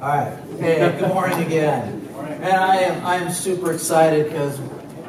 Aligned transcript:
All 0.00 0.06
right. 0.06 0.38
Hey, 0.60 0.96
good 0.96 1.08
morning 1.08 1.44
again. 1.44 2.08
And 2.16 2.52
I 2.52 2.76
am 2.76 3.04
I 3.04 3.16
am 3.16 3.32
super 3.32 3.72
excited 3.72 4.28
because 4.28 4.56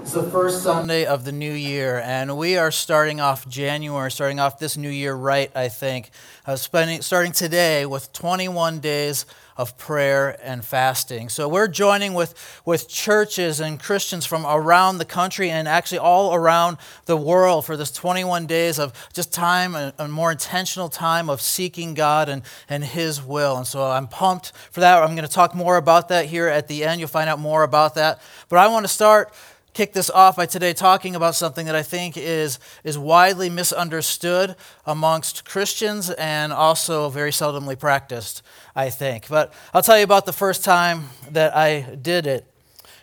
it's 0.09 0.16
the 0.16 0.24
first 0.24 0.63
Sunday 0.63 1.05
of 1.05 1.24
the 1.24 1.32
new 1.32 1.54
year, 1.54 2.01
and 2.04 2.35
we 2.35 2.58
are 2.58 2.72
starting 2.72 3.22
off 3.22 3.48
January, 3.48 4.09
starting 4.09 4.40
off 4.40 4.58
this 4.58 4.75
new 4.75 4.90
year 4.90 5.13
right. 5.13 5.56
I 5.56 5.67
think, 5.67 6.09
uh, 6.47 6.56
spending 6.56 7.04
starting 7.04 7.32
today 7.32 7.85
with 7.85 8.11
21 8.11 8.80
days 8.80 9.27
of 9.55 9.77
prayer 9.77 10.36
and 10.41 10.65
fasting. 10.65 11.29
So 11.29 11.47
we're 11.47 11.68
joining 11.68 12.15
with, 12.15 12.33
with 12.65 12.89
churches 12.89 13.59
and 13.59 13.79
Christians 13.79 14.25
from 14.25 14.47
around 14.47 14.97
the 14.97 15.05
country 15.05 15.51
and 15.51 15.68
actually 15.68 16.00
all 16.00 16.33
around 16.33 16.78
the 17.05 17.18
world 17.18 17.68
for 17.68 17.78
this 17.78 17.91
21 17.91 18.47
days 18.47 18.79
of 18.79 18.93
just 19.14 19.32
time, 19.32 19.75
a, 19.75 19.93
a 20.00 20.07
more 20.07 20.32
intentional 20.32 20.89
time 20.89 21.29
of 21.29 21.39
seeking 21.39 21.93
God 21.93 22.29
and, 22.29 22.41
and 22.68 22.83
His 22.83 23.21
will. 23.21 23.57
And 23.57 23.68
so 23.68 23.83
I'm 23.83 24.07
pumped 24.07 24.54
for 24.71 24.79
that. 24.79 25.04
I'm 25.04 25.14
going 25.14 25.28
to 25.28 25.32
talk 25.32 25.54
more 25.54 25.78
about 25.78 26.07
that 26.07 26.25
here 26.25 26.47
at 26.47 26.68
the 26.68 26.83
end. 26.83 27.00
You'll 27.00 27.10
find 27.10 27.29
out 27.29 27.37
more 27.37 27.61
about 27.61 27.93
that. 27.93 28.19
But 28.47 28.57
I 28.57 28.69
want 28.69 28.86
to 28.86 28.91
start 28.91 29.32
kick 29.79 29.93
this 29.93 30.10
off 30.10 30.36
by 30.36 30.46
today 30.46 30.74
talking 30.74 31.15
about 31.15 31.36
something 31.36 31.65
that 31.65 31.74
I 31.74 31.83
think 31.83 32.18
is, 32.18 32.60
is 32.84 32.98
widely 32.98 33.50
misunderstood 33.50 34.58
amongst 34.86 35.46
Christians 35.46 36.10
and 36.10 36.52
also 36.52 37.08
very 37.08 37.32
seldomly 37.32 37.80
practiced, 37.80 38.42
I 38.76 38.90
think. 38.90 39.30
But 39.30 39.54
I'll 39.73 39.82
tell 39.82 39.98
you 39.98 40.04
about 40.04 40.26
the 40.26 40.34
first 40.34 40.66
time 40.66 41.06
that 41.32 41.56
I 41.56 41.96
did 41.96 42.28
it. 42.28 42.46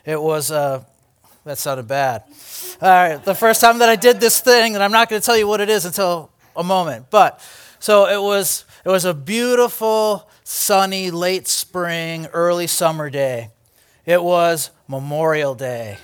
It 0.05 0.21
was, 0.21 0.51
uh, 0.51 0.85
that 1.47 1.57
sounded 1.57 1.89
bad. 1.89 2.25
All 2.83 2.91
right, 2.91 3.25
the 3.25 3.35
first 3.35 3.63
time 3.63 3.79
that 3.79 3.89
I 3.89 3.97
did 3.97 4.21
this 4.21 4.41
thing, 4.41 4.75
and 4.75 4.85
I'm 4.85 4.93
not 4.93 5.09
going 5.09 5.23
to 5.23 5.25
tell 5.25 5.39
you 5.39 5.49
what 5.49 5.63
it 5.63 5.71
is 5.71 5.87
until 5.87 6.31
a 6.55 6.63
moment. 6.63 7.07
But 7.09 7.41
so 7.79 8.05
it 8.05 8.21
was, 8.23 8.67
it 8.85 8.91
was 8.91 9.07
a 9.07 9.15
beautiful, 9.15 10.29
sunny, 10.45 11.11
late 11.11 11.49
spring, 11.49 12.27
early 12.35 12.67
summer 12.67 13.09
day. 13.09 13.49
It 14.05 14.23
was 14.23 14.69
Memorial 14.89 15.55
Day 15.55 15.97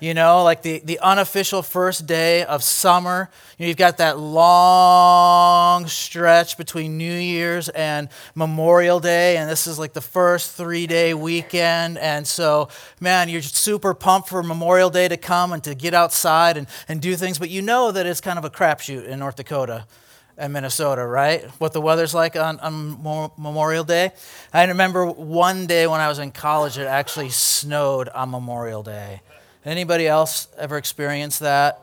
you 0.00 0.14
know, 0.14 0.42
like 0.42 0.62
the, 0.62 0.80
the 0.82 0.98
unofficial 1.00 1.62
first 1.62 2.06
day 2.06 2.42
of 2.44 2.64
summer. 2.64 3.30
You 3.58 3.64
know, 3.64 3.68
you've 3.68 3.76
got 3.76 3.98
that 3.98 4.18
long 4.18 5.86
stretch 5.86 6.56
between 6.56 6.96
New 6.96 7.12
Year's 7.12 7.68
and 7.68 8.08
Memorial 8.34 8.98
Day, 8.98 9.36
and 9.36 9.48
this 9.48 9.66
is 9.66 9.78
like 9.78 9.92
the 9.92 10.00
first 10.00 10.56
three 10.56 10.86
day 10.86 11.12
weekend. 11.12 11.98
And 11.98 12.26
so, 12.26 12.70
man, 12.98 13.28
you're 13.28 13.42
super 13.42 13.92
pumped 13.92 14.30
for 14.30 14.42
Memorial 14.42 14.88
Day 14.90 15.06
to 15.06 15.18
come 15.18 15.52
and 15.52 15.62
to 15.64 15.74
get 15.74 15.92
outside 15.92 16.56
and, 16.56 16.66
and 16.88 17.02
do 17.02 17.14
things, 17.14 17.38
but 17.38 17.50
you 17.50 17.60
know 17.60 17.92
that 17.92 18.06
it's 18.06 18.22
kind 18.22 18.38
of 18.38 18.44
a 18.44 18.50
crapshoot 18.50 19.06
in 19.06 19.18
North 19.18 19.36
Dakota 19.36 19.86
and 20.38 20.54
Minnesota, 20.54 21.06
right? 21.06 21.44
What 21.60 21.74
the 21.74 21.82
weather's 21.82 22.14
like 22.14 22.34
on, 22.34 22.58
on 22.60 23.02
Memorial 23.36 23.84
Day. 23.84 24.12
I 24.54 24.64
remember 24.64 25.04
one 25.06 25.66
day 25.66 25.86
when 25.86 26.00
I 26.00 26.08
was 26.08 26.18
in 26.18 26.32
college, 26.32 26.78
it 26.78 26.86
actually 26.86 27.28
snowed 27.28 28.08
on 28.08 28.30
Memorial 28.30 28.82
Day. 28.82 29.20
Anybody 29.64 30.06
else 30.06 30.48
ever 30.56 30.78
experienced 30.78 31.40
that? 31.40 31.82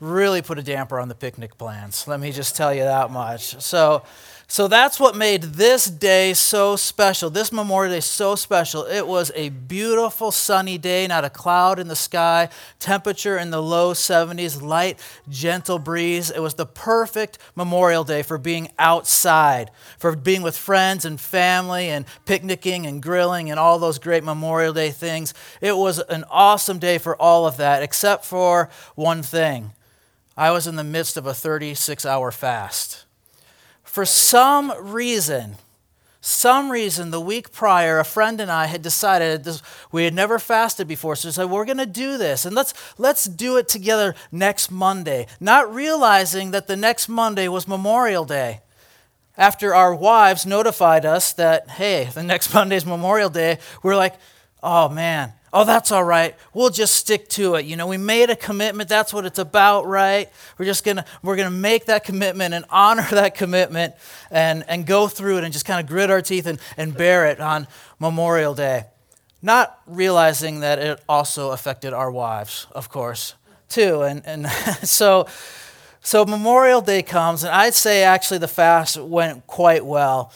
Really 0.00 0.42
put 0.42 0.58
a 0.58 0.62
damper 0.62 1.00
on 1.00 1.08
the 1.08 1.14
picnic 1.14 1.56
plans. 1.56 2.06
Let 2.06 2.20
me 2.20 2.30
just 2.30 2.56
tell 2.56 2.74
you 2.74 2.82
that 2.82 3.10
much. 3.10 3.62
So, 3.62 4.02
so 4.46 4.68
that's 4.68 5.00
what 5.00 5.16
made 5.16 5.42
this 5.42 5.86
day 5.86 6.34
so 6.34 6.76
special, 6.76 7.30
this 7.30 7.50
Memorial 7.50 7.94
Day 7.94 8.00
so 8.00 8.34
special. 8.34 8.84
It 8.84 9.06
was 9.06 9.32
a 9.34 9.48
beautiful 9.48 10.30
sunny 10.30 10.76
day, 10.76 11.06
not 11.06 11.24
a 11.24 11.30
cloud 11.30 11.78
in 11.78 11.88
the 11.88 11.96
sky, 11.96 12.50
temperature 12.78 13.38
in 13.38 13.50
the 13.50 13.62
low 13.62 13.94
70s, 13.94 14.60
light, 14.60 15.00
gentle 15.30 15.78
breeze. 15.78 16.30
It 16.30 16.40
was 16.40 16.54
the 16.54 16.66
perfect 16.66 17.38
Memorial 17.54 18.04
Day 18.04 18.22
for 18.22 18.36
being 18.36 18.68
outside, 18.78 19.70
for 19.98 20.14
being 20.14 20.42
with 20.42 20.56
friends 20.56 21.06
and 21.06 21.18
family 21.18 21.88
and 21.88 22.04
picnicking 22.26 22.86
and 22.86 23.02
grilling 23.02 23.50
and 23.50 23.58
all 23.58 23.78
those 23.78 23.98
great 23.98 24.24
Memorial 24.24 24.74
Day 24.74 24.90
things. 24.90 25.32
It 25.62 25.76
was 25.76 26.00
an 26.00 26.24
awesome 26.30 26.78
day 26.78 26.98
for 26.98 27.16
all 27.16 27.46
of 27.46 27.56
that, 27.56 27.82
except 27.82 28.26
for 28.26 28.68
one 28.94 29.22
thing. 29.22 29.72
I 30.36 30.50
was 30.50 30.66
in 30.66 30.76
the 30.76 30.84
midst 30.84 31.16
of 31.16 31.26
a 31.26 31.32
36 31.32 32.04
hour 32.04 32.30
fast 32.30 33.03
for 33.94 34.04
some 34.04 34.72
reason, 34.80 35.54
some 36.20 36.72
reason 36.72 37.12
the 37.12 37.20
week 37.20 37.52
prior, 37.52 38.00
a 38.00 38.04
friend 38.04 38.40
and 38.40 38.50
I 38.50 38.66
had 38.66 38.82
decided 38.82 39.44
this, 39.44 39.62
we 39.92 40.02
had 40.02 40.12
never 40.12 40.40
fasted 40.40 40.88
before, 40.88 41.14
so 41.14 41.28
we 41.28 41.32
said 41.32 41.44
we're 41.44 41.64
going 41.64 41.78
to 41.78 41.86
do 41.86 42.18
this, 42.18 42.44
and 42.44 42.56
let's 42.56 42.74
let's 42.98 43.24
do 43.24 43.56
it 43.56 43.68
together 43.68 44.16
next 44.32 44.68
Monday. 44.68 45.28
Not 45.38 45.72
realizing 45.72 46.50
that 46.50 46.66
the 46.66 46.76
next 46.76 47.08
Monday 47.08 47.46
was 47.46 47.68
Memorial 47.68 48.24
Day. 48.24 48.62
After 49.36 49.72
our 49.76 49.94
wives 49.94 50.44
notified 50.44 51.06
us 51.06 51.32
that 51.34 51.70
hey, 51.70 52.10
the 52.12 52.24
next 52.24 52.52
Monday 52.54 52.74
is 52.74 52.84
Memorial 52.84 53.30
Day, 53.30 53.60
we're 53.84 53.94
like, 53.94 54.16
oh 54.60 54.88
man, 54.88 55.34
oh, 55.54 55.64
that's 55.64 55.92
all 55.92 56.02
right. 56.02 56.34
We'll 56.52 56.68
just 56.68 56.94
stick 56.94 57.28
to 57.30 57.54
it. 57.54 57.64
You 57.64 57.76
know, 57.76 57.86
we 57.86 57.96
made 57.96 58.28
a 58.28 58.36
commitment. 58.36 58.88
That's 58.88 59.14
what 59.14 59.24
it's 59.24 59.38
about, 59.38 59.86
right? 59.86 60.28
We're 60.58 60.64
just 60.64 60.84
going 60.84 60.96
to, 60.96 61.04
we're 61.22 61.36
going 61.36 61.50
to 61.50 61.56
make 61.56 61.86
that 61.86 62.02
commitment 62.04 62.52
and 62.54 62.64
honor 62.68 63.06
that 63.12 63.36
commitment 63.36 63.94
and, 64.30 64.64
and 64.68 64.84
go 64.84 65.06
through 65.06 65.38
it 65.38 65.44
and 65.44 65.52
just 65.52 65.64
kind 65.64 65.80
of 65.80 65.86
grit 65.86 66.10
our 66.10 66.20
teeth 66.20 66.46
and, 66.46 66.58
and 66.76 66.94
bear 66.94 67.26
it 67.26 67.40
on 67.40 67.68
Memorial 68.00 68.54
Day. 68.54 68.84
Not 69.40 69.78
realizing 69.86 70.60
that 70.60 70.80
it 70.80 71.00
also 71.08 71.52
affected 71.52 71.92
our 71.92 72.10
wives, 72.10 72.66
of 72.72 72.88
course, 72.88 73.34
too. 73.68 74.02
And, 74.02 74.26
and 74.26 74.48
so, 74.82 75.28
so 76.00 76.24
Memorial 76.24 76.80
Day 76.80 77.02
comes, 77.02 77.44
and 77.44 77.54
I'd 77.54 77.74
say 77.74 78.02
actually 78.02 78.38
the 78.38 78.48
fast 78.48 78.96
went 78.96 79.46
quite 79.46 79.86
well 79.86 80.32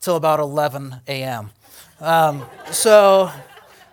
till 0.00 0.16
about 0.16 0.40
11 0.40 1.02
a.m. 1.08 1.50
Um, 2.00 2.46
so, 2.70 3.30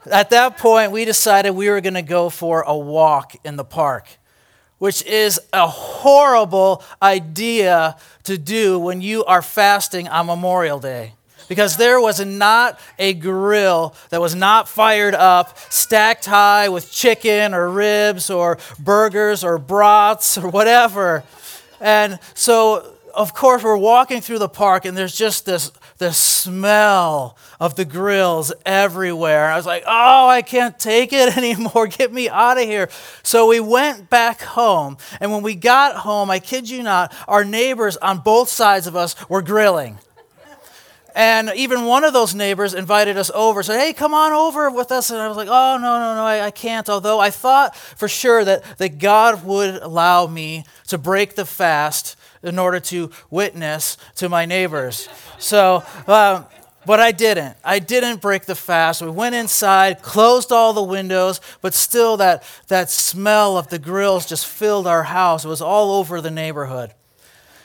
at 0.06 0.30
that 0.30 0.58
point, 0.58 0.92
we 0.92 1.06
decided 1.06 1.52
we 1.52 1.70
were 1.70 1.82
going 1.82 1.94
to 1.96 2.02
go 2.02 2.30
for 2.30 2.62
a 2.62 2.76
walk 2.78 3.36
in 3.44 3.56
the 3.56 3.64
park, 3.64 4.08
which 4.78 5.04
is 5.06 5.40
a 5.52 5.68
horrible 5.68 6.84
idea 7.02 7.98
to 8.24 8.38
do 8.38 8.80
when 8.80 9.02
you 9.02 9.26
are 9.26 9.42
fasting 9.42 10.08
on 10.08 10.28
Memorial 10.28 10.80
Day. 10.80 11.14
Because 11.48 11.78
there 11.78 12.00
was 12.00 12.24
not 12.24 12.80
a 13.00 13.16
grill 13.16 13.96
that 14.10 14.22
was 14.22 14.36
not 14.36 14.70
fired 14.70 15.16
up, 15.16 15.58
stacked 15.72 16.26
high 16.26 16.70
with 16.70 16.92
chicken 16.92 17.56
or 17.56 17.68
ribs 17.70 18.30
or 18.30 18.60
burgers 18.78 19.44
or 19.44 19.58
brats 19.58 20.38
or 20.38 20.50
whatever. 20.50 21.24
And 21.82 22.20
so, 22.36 22.94
of 23.16 23.34
course, 23.34 23.64
we're 23.64 23.78
walking 23.78 24.22
through 24.22 24.38
the 24.38 24.48
park, 24.48 24.86
and 24.86 24.96
there's 24.96 25.16
just 25.16 25.48
this 25.48 25.72
the 26.00 26.14
smell 26.14 27.38
of 27.60 27.76
the 27.76 27.86
grills 27.86 28.52
everywhere. 28.66 29.52
I 29.52 29.58
was 29.58 29.66
like, 29.66 29.84
oh, 29.86 30.28
I 30.28 30.42
can't 30.42 30.80
take 30.80 31.14
it 31.14 31.38
anymore. 31.38 31.88
Get 31.88 32.12
me 32.12 32.28
out 32.28 32.58
of 32.58 32.64
here. 32.64 32.90
So 33.22 33.48
we 33.48 33.60
went 33.60 34.10
back 34.10 34.42
home. 34.42 34.98
And 35.20 35.32
when 35.32 35.44
we 35.44 35.56
got 35.56 35.98
home, 35.98 36.32
I 36.32 36.40
kid 36.40 36.70
you 36.70 36.82
not, 36.82 37.14
our 37.28 37.46
neighbors 37.46 37.98
on 37.98 38.20
both 38.20 38.50
sides 38.50 38.88
of 38.88 38.96
us 38.96 39.16
were 39.30 39.42
grilling. 39.42 40.00
And 41.16 41.52
even 41.56 41.86
one 41.86 42.06
of 42.06 42.14
those 42.14 42.34
neighbors 42.34 42.74
invited 42.74 43.18
us 43.18 43.30
over, 43.34 43.62
said, 43.62 43.80
Hey, 43.80 43.94
come 43.94 44.14
on 44.14 44.32
over 44.32 44.70
with 44.70 44.92
us. 44.92 45.10
And 45.10 45.20
I 45.20 45.28
was 45.28 45.36
like, 45.36 45.50
Oh, 45.50 45.78
no, 45.78 46.00
no, 46.00 46.16
no, 46.16 46.24
I, 46.24 46.46
I, 46.46 46.52
can't. 46.52 46.88
Although 46.88 47.20
I 47.20 47.30
thought 47.30 47.76
for 47.76 48.08
sure 48.08 48.46
that, 48.46 48.64
that 48.78 49.00
God 49.00 49.44
would 49.44 49.76
allow 49.82 50.28
me 50.28 50.66
to 50.88 50.98
break 50.98 51.36
the 51.36 51.46
fast 51.46 52.16
in 52.44 52.60
order 52.60 52.80
to 52.80 53.12
witness 53.30 53.98
to 54.16 54.30
my 54.30 54.46
neighbors. 54.46 55.10
So, 55.38 55.84
um, 56.08 56.46
but 56.86 57.00
I 57.00 57.12
didn't. 57.12 57.58
I 57.64 57.80
didn't 57.80 58.22
break 58.22 58.46
the 58.46 58.56
fast. 58.56 59.02
We 59.02 59.10
went 59.10 59.36
inside, 59.36 60.02
closed 60.02 60.52
all 60.52 60.74
the 60.74 60.84
windows, 60.84 61.42
but 61.62 61.74
still 61.74 62.18
that, 62.18 62.44
that 62.68 62.90
smell 62.90 63.58
of 63.58 63.68
the 63.68 63.80
grills 63.80 64.26
just 64.26 64.46
filled 64.46 64.88
our 64.88 65.04
house. 65.04 65.46
It 65.46 65.50
was 65.50 65.62
all 65.62 65.92
over 66.00 66.22
the 66.22 66.32
neighborhood. 66.32 66.94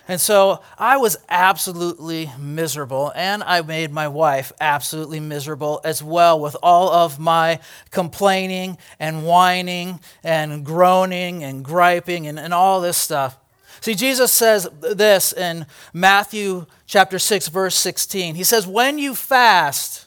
And 0.07 0.21
so 0.21 0.61
I 0.79 0.99
was 0.99 1.17
absolutely 1.31 2.31
miserable, 2.39 3.11
and 3.15 3.43
I 3.43 3.63
made 3.63 3.91
my 3.91 4.09
wife 4.09 4.53
absolutely 4.61 5.21
miserable 5.21 5.81
as 5.83 6.03
well 6.03 6.39
with 6.39 6.57
all 6.63 6.91
of 6.93 7.19
my 7.19 7.61
complaining 7.91 8.77
and 9.01 9.25
whining 9.25 10.01
and 10.23 10.63
groaning 10.63 11.43
and 11.43 11.65
griping 11.65 12.27
and, 12.27 12.39
and 12.39 12.53
all 12.53 12.83
this 12.83 12.99
stuff. 12.99 13.39
See, 13.85 13.95
Jesus 13.95 14.33
says 14.33 14.67
this 14.81 15.35
in 15.35 15.67
Matthew 15.93 16.65
chapter 16.87 17.19
6, 17.19 17.49
verse 17.49 17.75
16. 17.75 18.35
He 18.35 18.43
says, 18.43 18.67
When 18.67 18.99
you 18.99 19.15
fast, 19.15 20.07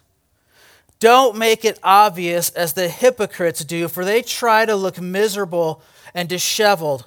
don't 0.99 1.37
make 1.37 1.63
it 1.63 1.77
obvious 1.83 2.49
as 2.49 2.73
the 2.73 2.89
hypocrites 2.89 3.63
do, 3.63 3.87
for 3.87 4.03
they 4.03 4.23
try 4.23 4.65
to 4.65 4.75
look 4.75 4.99
miserable 4.99 5.83
and 6.15 6.27
disheveled. 6.27 7.05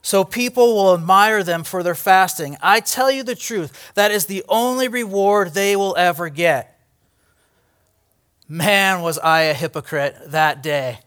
So 0.00 0.24
people 0.24 0.74
will 0.74 0.94
admire 0.94 1.44
them 1.44 1.64
for 1.64 1.82
their 1.82 1.94
fasting. 1.94 2.56
I 2.62 2.80
tell 2.80 3.10
you 3.10 3.22
the 3.22 3.34
truth, 3.34 3.92
that 3.92 4.10
is 4.10 4.24
the 4.24 4.42
only 4.48 4.88
reward 4.88 5.52
they 5.52 5.76
will 5.76 5.94
ever 5.98 6.30
get. 6.30 6.80
Man, 8.48 9.02
was 9.02 9.18
I 9.18 9.42
a 9.42 9.52
hypocrite 9.52 10.16
that 10.28 10.62
day. 10.62 11.00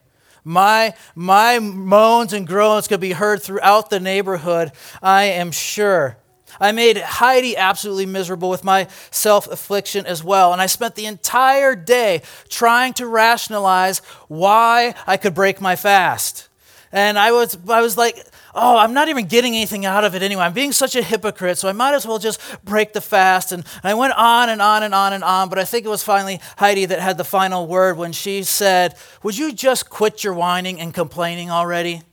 My, 0.43 0.93
my 1.15 1.59
moans 1.59 2.33
and 2.33 2.45
groans 2.45 2.87
could 2.87 2.99
be 2.99 3.13
heard 3.13 3.41
throughout 3.41 3.89
the 3.89 3.99
neighborhood, 3.99 4.71
I 5.01 5.25
am 5.25 5.51
sure. 5.51 6.17
I 6.59 6.71
made 6.71 6.97
Heidi 6.97 7.57
absolutely 7.57 8.05
miserable 8.05 8.49
with 8.49 8.63
my 8.63 8.87
self 9.11 9.47
affliction 9.47 10.05
as 10.05 10.23
well. 10.23 10.53
And 10.53 10.61
I 10.61 10.67
spent 10.67 10.95
the 10.95 11.05
entire 11.05 11.75
day 11.75 12.21
trying 12.49 12.93
to 12.93 13.07
rationalize 13.07 13.99
why 14.27 14.93
I 15.07 15.17
could 15.17 15.33
break 15.33 15.61
my 15.61 15.75
fast. 15.75 16.49
And 16.93 17.17
I 17.17 17.31
was, 17.31 17.57
I 17.67 17.81
was 17.81 17.97
like, 17.97 18.23
oh, 18.53 18.77
I'm 18.77 18.93
not 18.93 19.09
even 19.09 19.25
getting 19.25 19.55
anything 19.55 19.83
out 19.83 20.03
of 20.03 20.13
it 20.13 20.21
anyway. 20.21 20.43
I'm 20.43 20.53
being 20.53 20.71
such 20.71 20.95
a 20.95 21.01
hypocrite, 21.01 21.57
so 21.57 21.67
I 21.67 21.71
might 21.71 21.95
as 21.95 22.05
well 22.05 22.19
just 22.19 22.39
break 22.63 22.93
the 22.93 23.01
fast. 23.01 23.51
And 23.51 23.65
I 23.83 23.95
went 23.95 24.13
on 24.13 24.49
and 24.49 24.61
on 24.61 24.83
and 24.83 24.93
on 24.93 25.11
and 25.11 25.23
on, 25.23 25.49
but 25.49 25.57
I 25.57 25.63
think 25.63 25.87
it 25.87 25.89
was 25.89 26.03
finally 26.03 26.39
Heidi 26.57 26.85
that 26.85 26.99
had 26.99 27.17
the 27.17 27.23
final 27.23 27.65
word 27.65 27.97
when 27.97 28.11
she 28.11 28.43
said, 28.43 28.95
Would 29.23 29.35
you 29.35 29.51
just 29.53 29.89
quit 29.89 30.23
your 30.23 30.35
whining 30.35 30.79
and 30.79 30.93
complaining 30.93 31.49
already? 31.49 32.03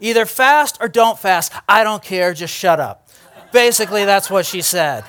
Either 0.00 0.26
fast 0.26 0.78
or 0.80 0.88
don't 0.88 1.16
fast. 1.16 1.52
I 1.68 1.84
don't 1.84 2.02
care, 2.02 2.34
just 2.34 2.52
shut 2.52 2.80
up. 2.80 3.08
Basically, 3.52 4.04
that's 4.04 4.28
what 4.28 4.46
she 4.46 4.62
said. 4.62 5.04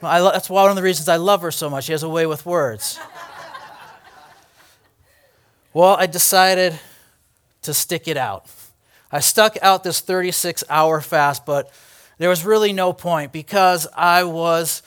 I, 0.00 0.20
that's 0.20 0.48
one 0.48 0.70
of 0.70 0.76
the 0.76 0.82
reasons 0.82 1.08
I 1.08 1.16
love 1.16 1.42
her 1.42 1.50
so 1.50 1.68
much. 1.68 1.84
She 1.84 1.92
has 1.92 2.04
a 2.04 2.08
way 2.08 2.26
with 2.26 2.46
words. 2.46 3.00
Well, 5.72 5.96
I 5.96 6.06
decided 6.06 6.78
to 7.62 7.74
stick 7.74 8.08
it 8.08 8.16
out. 8.16 8.46
I 9.12 9.20
stuck 9.20 9.56
out 9.62 9.82
this 9.82 10.00
36 10.00 10.64
hour 10.70 11.00
fast, 11.00 11.44
but 11.44 11.72
there 12.18 12.28
was 12.28 12.44
really 12.44 12.72
no 12.72 12.92
point 12.92 13.32
because 13.32 13.86
I 13.96 14.24
was 14.24 14.82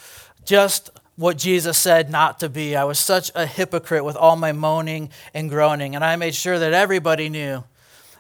just 0.46 0.90
what 1.16 1.38
Jesus 1.38 1.78
said 1.78 2.10
not 2.10 2.40
to 2.40 2.50
be. 2.50 2.76
I 2.76 2.86
was 2.86 3.00
such 3.00 3.32
a 3.36 3.46
hypocrite 3.46 4.06
with 4.06 4.16
all 4.16 4.36
my 4.36 4.52
moaning 4.52 5.10
and 5.34 5.50
groaning, 5.50 5.96
and 5.96 6.04
I 6.04 6.16
made 6.16 6.36
sure 6.36 6.58
that 6.58 6.74
everybody 6.74 7.30
knew 7.30 7.64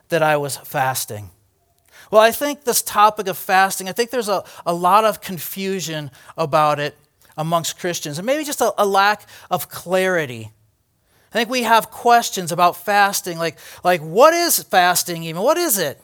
that 0.09 0.21
I 0.21 0.37
was 0.37 0.57
fasting. 0.57 1.29
Well, 2.11 2.21
I 2.21 2.31
think 2.31 2.63
this 2.63 2.81
topic 2.81 3.27
of 3.27 3.37
fasting, 3.37 3.89
I 3.89 3.91
think 3.93 4.11
there's 4.11 4.29
a, 4.29 4.43
a 4.65 4.73
lot 4.73 5.05
of 5.05 5.21
confusion 5.21 6.11
about 6.37 6.79
it 6.79 6.95
amongst 7.37 7.79
Christians, 7.79 8.19
and 8.19 8.25
maybe 8.25 8.43
just 8.43 8.61
a, 8.61 8.73
a 8.77 8.85
lack 8.85 9.27
of 9.49 9.69
clarity 9.69 10.51
I 11.33 11.37
think 11.37 11.49
we 11.49 11.63
have 11.63 11.89
questions 11.89 12.51
about 12.51 12.77
fasting, 12.77 13.39
like, 13.39 13.57
like 13.83 14.01
what 14.01 14.35
is 14.35 14.61
fasting 14.61 15.23
even? 15.23 15.41
What 15.41 15.57
is 15.57 15.79
it? 15.79 15.99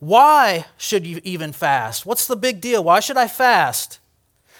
Why 0.00 0.66
should 0.76 1.06
you 1.06 1.20
even 1.22 1.52
fast? 1.52 2.04
What's 2.04 2.26
the 2.26 2.34
big 2.34 2.60
deal? 2.60 2.82
Why 2.82 2.98
should 2.98 3.16
I 3.16 3.28
fast? 3.28 4.00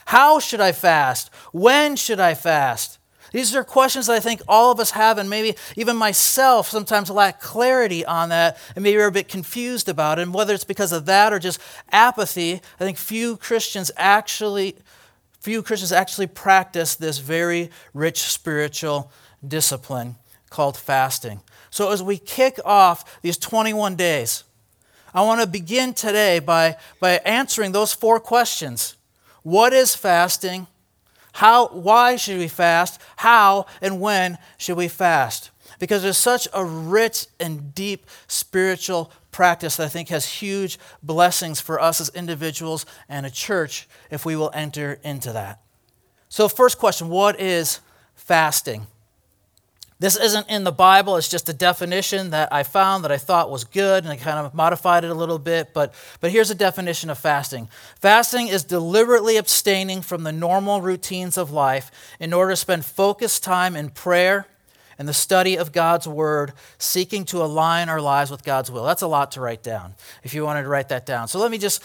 How 0.07 0.39
should 0.39 0.61
I 0.61 0.71
fast? 0.71 1.31
When 1.53 1.97
should 1.97 2.21
I 2.21 2.35
fast? 2.35 2.99
These 3.33 3.57
are 3.57 3.65
questions 3.65 4.07
that 4.07 4.13
I 4.13 4.21
think 4.21 4.43
all 4.47 4.71
of 4.71 4.79
us 4.79 4.93
have, 4.93 5.19
and 5.19 5.29
maybe 5.29 5.57
even 5.75 5.97
myself 5.97 6.69
sometimes 6.69 7.11
lack 7.11 7.41
clarity 7.41 8.05
on 8.05 8.29
that, 8.29 8.57
and 8.77 8.85
maybe 8.85 8.97
we're 8.97 9.09
a 9.09 9.13
bit 9.13 9.27
confused 9.27 9.89
about 9.89 10.21
it. 10.21 10.23
And 10.23 10.33
whether 10.33 10.55
it's 10.55 10.63
because 10.63 10.93
of 10.93 11.07
that 11.07 11.33
or 11.33 11.41
just 11.41 11.59
apathy, 11.91 12.61
I 12.79 12.85
think 12.85 12.97
few 12.97 13.37
Christians 13.37 13.91
actually 13.97 14.77
few 15.45 15.63
Christians 15.63 15.93
actually 15.93 16.27
practice 16.27 16.95
this 16.95 17.19
very 17.19 17.71
rich 17.93 18.23
spiritual 18.23 19.13
discipline 19.47 20.17
called 20.49 20.75
fasting. 20.75 21.43
So, 21.69 21.93
as 21.93 22.03
we 22.03 22.17
kick 22.17 22.59
off 22.65 23.21
these 23.21 23.37
21 23.37 23.95
days, 23.95 24.45
I 25.13 25.21
want 25.21 25.43
to 25.43 25.47
begin 25.47 25.93
today 25.93 26.39
by, 26.39 26.77
by 26.99 27.21
answering 27.27 27.73
those 27.73 27.93
four 27.93 28.21
questions 28.21 28.97
What 29.43 29.75
is 29.75 29.95
fasting? 29.95 30.67
How, 31.35 31.67
why 31.67 32.17
should 32.17 32.39
we 32.39 32.49
fast? 32.49 32.99
How 33.17 33.67
and 33.83 34.01
when 34.01 34.39
should 34.57 34.79
we 34.79 34.89
fast? 34.89 35.51
Because 35.79 36.03
there's 36.03 36.17
such 36.17 36.49
a 36.55 36.65
rich 36.65 37.27
and 37.39 37.75
deep 37.75 38.07
spiritual 38.29 39.13
practice 39.35 39.77
that 39.77 39.85
I 39.85 39.89
think 39.89 40.09
has 40.11 40.27
huge 40.27 40.79
blessings 41.03 41.61
for 41.61 41.81
us 41.81 42.01
as 42.01 42.09
individuals 42.11 42.87
and 43.09 43.27
a 43.27 43.31
church 43.31 43.89
if 44.11 44.25
we 44.25 44.37
will 44.37 44.53
enter 44.55 45.01
into 45.03 45.33
that. 45.33 45.61
So, 46.29 46.49
first 46.49 46.79
question 46.79 47.09
what 47.09 47.39
is 47.41 47.81
fasting? 48.15 48.87
This 49.99 50.17
isn't 50.17 50.49
in 50.49 50.65
the 50.65 50.73
Bible, 50.73 51.17
it's 51.17 51.29
just 51.29 51.49
a 51.49 51.53
definition 51.53 52.31
that 52.31 52.53
I 52.53 52.63
found 52.63 53.05
that 53.05 53.13
I 53.13 53.17
thought 53.17 53.51
was 53.51 53.65
good, 53.65 54.05
and 54.05 54.13
I 54.13 54.17
kind 54.17 54.39
of 54.39 54.55
modified 54.55 55.05
it 55.05 55.11
a 55.11 55.15
little 55.15 55.39
bit. 55.39 55.73
But, 55.73 55.95
but 56.21 56.31
here's 56.31 56.51
a 56.51 56.55
definition 56.55 57.11
of 57.11 57.19
fasting 57.19 57.69
Fasting 58.01 58.49
is 58.49 58.63
deliberately 58.63 59.37
abstaining 59.37 60.01
from 60.01 60.23
the 60.23 60.33
normal 60.33 60.81
routines 60.81 61.37
of 61.37 61.51
life 61.51 61.91
in 62.21 62.33
order 62.33 62.53
to 62.53 62.57
spend 62.57 62.85
focused 62.85 63.43
time 63.43 63.75
in 63.75 63.91
prayer 63.91 64.47
and 64.99 65.09
the 65.09 65.15
study 65.15 65.57
of 65.57 65.73
God's 65.73 66.07
Word, 66.07 66.53
seeking 66.79 67.25
to 67.27 67.43
align 67.43 67.89
our 67.89 68.01
lives 68.01 68.31
with 68.31 68.45
God's 68.45 68.71
will. 68.71 68.85
That's 68.85 69.03
a 69.03 69.07
lot 69.07 69.33
to 69.33 69.41
write 69.41 69.63
down 69.63 69.95
if 70.23 70.35
you 70.35 70.45
wanted 70.45 70.63
to 70.63 70.69
write 70.69 70.89
that 70.91 71.07
down. 71.07 71.29
So 71.29 71.39
let 71.39 71.51
me 71.51 71.59
just, 71.59 71.83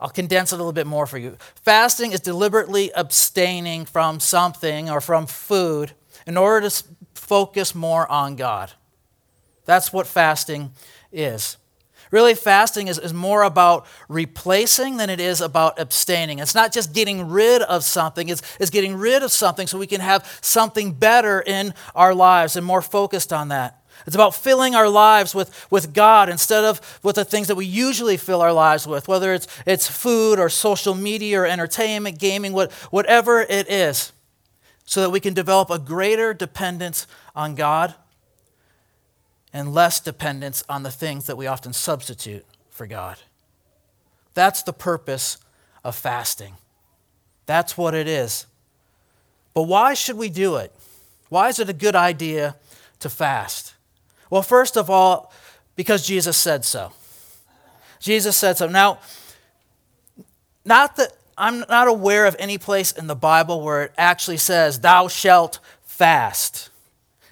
I'll 0.00 0.08
condense 0.08 0.52
it 0.52 0.56
a 0.56 0.58
little 0.58 0.72
bit 0.72 0.86
more 0.86 1.06
for 1.06 1.18
you. 1.18 1.36
Fasting 1.62 2.12
is 2.12 2.20
deliberately 2.20 2.90
abstaining 2.94 3.84
from 3.84 4.20
something 4.20 4.90
or 4.90 5.00
from 5.00 5.26
food 5.26 5.92
in 6.26 6.36
order 6.36 6.68
to 6.68 6.84
focus 7.14 7.74
more 7.74 8.10
on 8.10 8.36
God. 8.36 8.72
That's 9.64 9.92
what 9.92 10.06
fasting 10.06 10.72
is. 11.12 11.56
Really, 12.10 12.34
fasting 12.34 12.88
is, 12.88 12.98
is 12.98 13.12
more 13.12 13.42
about 13.42 13.86
replacing 14.08 14.96
than 14.96 15.10
it 15.10 15.20
is 15.20 15.40
about 15.40 15.78
abstaining. 15.78 16.38
It's 16.38 16.54
not 16.54 16.72
just 16.72 16.94
getting 16.94 17.28
rid 17.28 17.62
of 17.62 17.84
something, 17.84 18.28
it's, 18.28 18.42
it's 18.58 18.70
getting 18.70 18.96
rid 18.96 19.22
of 19.22 19.30
something 19.30 19.66
so 19.66 19.78
we 19.78 19.86
can 19.86 20.00
have 20.00 20.38
something 20.40 20.92
better 20.92 21.40
in 21.40 21.74
our 21.94 22.14
lives 22.14 22.56
and 22.56 22.64
more 22.64 22.82
focused 22.82 23.32
on 23.32 23.48
that. 23.48 23.82
It's 24.06 24.14
about 24.14 24.34
filling 24.34 24.74
our 24.74 24.88
lives 24.88 25.34
with, 25.34 25.66
with 25.70 25.92
God 25.92 26.28
instead 26.28 26.64
of 26.64 27.00
with 27.02 27.16
the 27.16 27.24
things 27.24 27.48
that 27.48 27.56
we 27.56 27.66
usually 27.66 28.16
fill 28.16 28.40
our 28.40 28.52
lives 28.52 28.86
with, 28.86 29.08
whether 29.08 29.34
it's, 29.34 29.46
it's 29.66 29.86
food 29.86 30.38
or 30.38 30.48
social 30.48 30.94
media 30.94 31.40
or 31.40 31.46
entertainment, 31.46 32.18
gaming, 32.18 32.52
what, 32.52 32.72
whatever 32.90 33.42
it 33.42 33.70
is, 33.70 34.12
so 34.86 35.02
that 35.02 35.10
we 35.10 35.20
can 35.20 35.34
develop 35.34 35.68
a 35.68 35.78
greater 35.78 36.32
dependence 36.32 37.06
on 37.36 37.54
God 37.54 37.94
and 39.52 39.72
less 39.72 40.00
dependence 40.00 40.62
on 40.68 40.82
the 40.82 40.90
things 40.90 41.26
that 41.26 41.36
we 41.36 41.46
often 41.46 41.72
substitute 41.72 42.44
for 42.70 42.86
God. 42.86 43.16
That's 44.34 44.62
the 44.62 44.72
purpose 44.72 45.38
of 45.84 45.96
fasting. 45.96 46.54
That's 47.46 47.76
what 47.76 47.94
it 47.94 48.06
is. 48.06 48.46
But 49.54 49.62
why 49.62 49.94
should 49.94 50.16
we 50.16 50.28
do 50.28 50.56
it? 50.56 50.72
Why 51.28 51.48
is 51.48 51.58
it 51.58 51.68
a 51.68 51.72
good 51.72 51.96
idea 51.96 52.56
to 53.00 53.10
fast? 53.10 53.74
Well, 54.30 54.42
first 54.42 54.76
of 54.76 54.90
all, 54.90 55.32
because 55.74 56.06
Jesus 56.06 56.36
said 56.36 56.64
so. 56.64 56.92
Jesus 58.00 58.36
said 58.36 58.58
so. 58.58 58.68
Now, 58.68 58.98
not 60.64 60.96
that 60.96 61.12
I'm 61.36 61.60
not 61.68 61.88
aware 61.88 62.26
of 62.26 62.36
any 62.38 62.58
place 62.58 62.92
in 62.92 63.06
the 63.06 63.14
Bible 63.16 63.62
where 63.62 63.84
it 63.84 63.92
actually 63.96 64.36
says, 64.36 64.80
Thou 64.80 65.08
shalt 65.08 65.60
fast. 65.82 66.70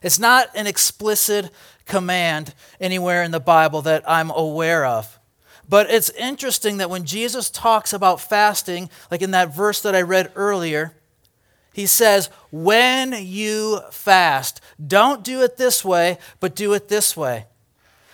It's 0.00 0.18
not 0.18 0.48
an 0.54 0.66
explicit 0.66 1.50
command 1.86 2.54
anywhere 2.80 3.22
in 3.22 3.30
the 3.30 3.40
Bible 3.40 3.82
that 3.82 4.08
I'm 4.08 4.30
aware 4.30 4.84
of. 4.84 5.18
But 5.68 5.90
it's 5.90 6.10
interesting 6.10 6.76
that 6.76 6.90
when 6.90 7.04
Jesus 7.04 7.50
talks 7.50 7.92
about 7.92 8.20
fasting, 8.20 8.88
like 9.10 9.22
in 9.22 9.32
that 9.32 9.54
verse 9.54 9.80
that 9.82 9.96
I 9.96 10.02
read 10.02 10.30
earlier, 10.36 10.94
he 11.72 11.86
says, 11.86 12.30
When 12.50 13.12
you 13.12 13.80
fast, 13.90 14.60
don't 14.84 15.24
do 15.24 15.42
it 15.42 15.56
this 15.56 15.84
way, 15.84 16.18
but 16.40 16.54
do 16.54 16.72
it 16.72 16.88
this 16.88 17.16
way. 17.16 17.46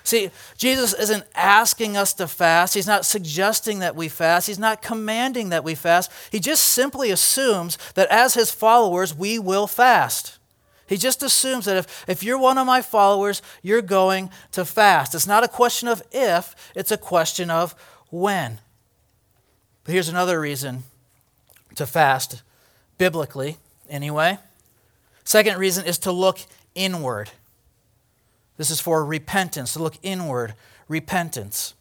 See, 0.05 0.31
Jesus 0.57 0.95
isn't 0.95 1.25
asking 1.35 1.97
us 1.97 2.13
to 2.15 2.27
fast. 2.27 2.75
He's 2.75 2.89
not 2.89 3.07
suggesting 3.07 3.79
that 3.79 3.95
we 3.95 4.09
fast. 4.09 4.49
He's 4.49 4.59
not 4.59 4.83
commanding 4.83 5.51
that 5.51 5.63
we 5.63 5.75
fast. 5.75 6.11
He 6.31 6.41
just 6.41 6.65
simply 6.65 7.11
assumes 7.11 7.79
that 7.95 8.09
as 8.11 8.35
his 8.35 8.51
followers, 8.51 9.15
we 9.15 9.39
will 9.39 9.69
fast. 9.69 10.39
He 10.87 10.97
just 10.97 11.23
assumes 11.23 11.65
that 11.65 11.77
if, 11.77 12.05
if 12.09 12.23
you're 12.23 12.39
one 12.39 12.59
of 12.59 12.67
my 12.67 12.83
followers, 12.83 13.41
you're 13.63 13.83
going 13.83 14.31
to 14.53 14.65
fast. 14.65 15.15
It's 15.15 15.27
not 15.27 15.45
a 15.45 15.49
question 15.49 15.89
of 15.89 16.03
if, 16.13 16.55
it's 16.75 16.91
a 16.91 16.99
question 16.99 17.51
of 17.51 17.75
when. 18.11 18.59
But 19.85 19.93
here's 19.93 20.09
another 20.09 20.41
reason 20.41 20.85
to 21.77 21.87
fast, 21.87 22.43
biblically, 22.99 23.57
anyway. 23.89 24.39
Second 25.25 25.59
reason 25.59 25.87
is 25.87 25.99
to 25.99 26.13
look 26.13 26.41
inward. 26.75 27.31
This 28.57 28.71
is 28.71 28.81
for 28.81 29.05
repentance, 29.05 29.73
to 29.75 29.83
look 29.83 29.97
inward, 30.03 30.55
repentance. 30.89 31.75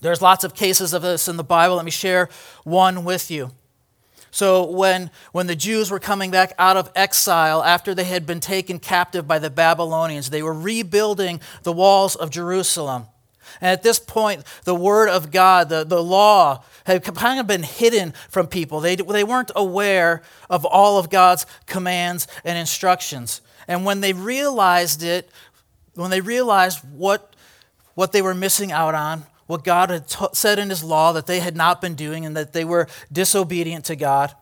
There's 0.00 0.22
lots 0.22 0.44
of 0.44 0.54
cases 0.54 0.92
of 0.92 1.02
this 1.02 1.28
in 1.28 1.36
the 1.36 1.44
Bible. 1.44 1.76
Let 1.76 1.84
me 1.84 1.90
share 1.90 2.28
one 2.64 3.04
with 3.04 3.30
you. 3.30 3.50
So, 4.30 4.70
when, 4.70 5.10
when 5.32 5.46
the 5.46 5.56
Jews 5.56 5.90
were 5.90 5.98
coming 5.98 6.30
back 6.30 6.52
out 6.58 6.76
of 6.76 6.90
exile 6.94 7.62
after 7.62 7.94
they 7.94 8.04
had 8.04 8.26
been 8.26 8.40
taken 8.40 8.78
captive 8.78 9.26
by 9.26 9.38
the 9.38 9.50
Babylonians, 9.50 10.30
they 10.30 10.42
were 10.42 10.52
rebuilding 10.52 11.40
the 11.62 11.72
walls 11.72 12.14
of 12.14 12.30
Jerusalem. 12.30 13.06
And 13.60 13.70
at 13.70 13.82
this 13.82 13.98
point, 13.98 14.44
the 14.64 14.74
word 14.74 15.08
of 15.08 15.30
God, 15.30 15.68
the, 15.68 15.84
the 15.84 16.02
law, 16.02 16.62
had 16.84 17.02
kind 17.02 17.40
of 17.40 17.46
been 17.46 17.62
hidden 17.62 18.12
from 18.28 18.46
people. 18.46 18.80
They, 18.80 18.96
they 18.96 19.24
weren't 19.24 19.50
aware 19.56 20.22
of 20.48 20.64
all 20.64 20.98
of 20.98 21.10
God's 21.10 21.46
commands 21.66 22.26
and 22.44 22.58
instructions. 22.58 23.40
And 23.66 23.84
when 23.84 24.00
they 24.00 24.12
realized 24.12 25.02
it, 25.02 25.30
when 25.94 26.10
they 26.10 26.20
realized 26.20 26.80
what, 26.92 27.34
what 27.94 28.12
they 28.12 28.22
were 28.22 28.34
missing 28.34 28.72
out 28.72 28.94
on, 28.94 29.24
what 29.48 29.64
God 29.64 29.90
had 29.90 30.06
t- 30.06 30.26
said 30.32 30.58
in 30.58 30.70
His 30.70 30.84
law 30.84 31.12
that 31.12 31.26
they 31.26 31.40
had 31.40 31.56
not 31.56 31.80
been 31.80 31.94
doing 31.94 32.24
and 32.24 32.36
that 32.36 32.52
they 32.52 32.64
were 32.64 32.86
disobedient 33.10 33.84
to 33.86 33.96
God, 33.96 34.34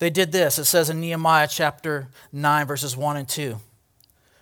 they 0.00 0.10
did 0.10 0.32
this. 0.32 0.58
It 0.58 0.64
says 0.64 0.90
in 0.90 1.00
Nehemiah 1.00 1.48
chapter 1.48 2.08
9, 2.32 2.66
verses 2.66 2.96
1 2.96 3.16
and 3.16 3.28
2. 3.28 3.58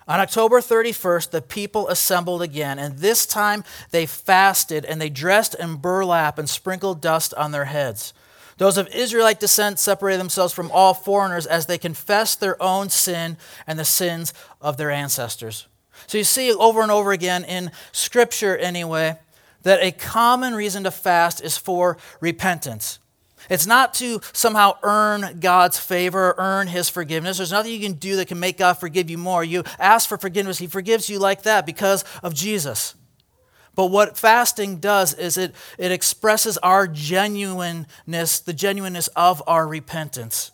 On 0.07 0.19
October 0.19 0.59
31st, 0.59 1.29
the 1.29 1.41
people 1.41 1.87
assembled 1.87 2.41
again, 2.41 2.79
and 2.79 2.97
this 2.97 3.27
time 3.27 3.63
they 3.91 4.07
fasted 4.07 4.83
and 4.83 4.99
they 4.99 5.09
dressed 5.09 5.53
in 5.53 5.75
burlap 5.75 6.39
and 6.39 6.49
sprinkled 6.49 6.99
dust 6.99 7.33
on 7.35 7.51
their 7.51 7.65
heads. 7.65 8.13
Those 8.57 8.77
of 8.77 8.87
Israelite 8.87 9.39
descent 9.39 9.79
separated 9.79 10.19
themselves 10.19 10.51
from 10.51 10.71
all 10.71 10.95
foreigners 10.95 11.45
as 11.45 11.67
they 11.67 11.77
confessed 11.77 12.39
their 12.39 12.61
own 12.61 12.89
sin 12.89 13.37
and 13.67 13.77
the 13.77 13.85
sins 13.85 14.33
of 14.59 14.77
their 14.77 14.89
ancestors. 14.89 15.67
So 16.07 16.17
you 16.17 16.23
see 16.23 16.51
over 16.51 16.81
and 16.81 16.91
over 16.91 17.11
again 17.11 17.43
in 17.43 17.71
Scripture, 17.91 18.57
anyway, 18.57 19.17
that 19.63 19.83
a 19.83 19.91
common 19.91 20.53
reason 20.53 20.83
to 20.83 20.91
fast 20.91 21.43
is 21.43 21.57
for 21.57 21.97
repentance. 22.19 22.99
It's 23.49 23.65
not 23.65 23.93
to 23.95 24.19
somehow 24.33 24.73
earn 24.83 25.39
God's 25.39 25.79
favor, 25.79 26.29
or 26.29 26.35
earn 26.37 26.67
His 26.67 26.89
forgiveness. 26.89 27.37
There's 27.37 27.51
nothing 27.51 27.71
you 27.71 27.79
can 27.79 27.93
do 27.93 28.17
that 28.17 28.27
can 28.27 28.39
make 28.39 28.57
God 28.57 28.73
forgive 28.73 29.09
you 29.09 29.17
more. 29.17 29.43
You 29.43 29.63
ask 29.79 30.09
for 30.09 30.17
forgiveness, 30.17 30.57
He 30.57 30.67
forgives 30.67 31.09
you 31.09 31.19
like 31.19 31.43
that 31.43 31.65
because 31.65 32.03
of 32.21 32.33
Jesus. 32.33 32.95
But 33.75 33.87
what 33.87 34.17
fasting 34.17 34.77
does 34.77 35.13
is 35.13 35.37
it, 35.37 35.55
it 35.77 35.91
expresses 35.91 36.57
our 36.57 36.85
genuineness, 36.85 38.39
the 38.41 38.53
genuineness 38.53 39.07
of 39.15 39.41
our 39.47 39.67
repentance. 39.67 40.51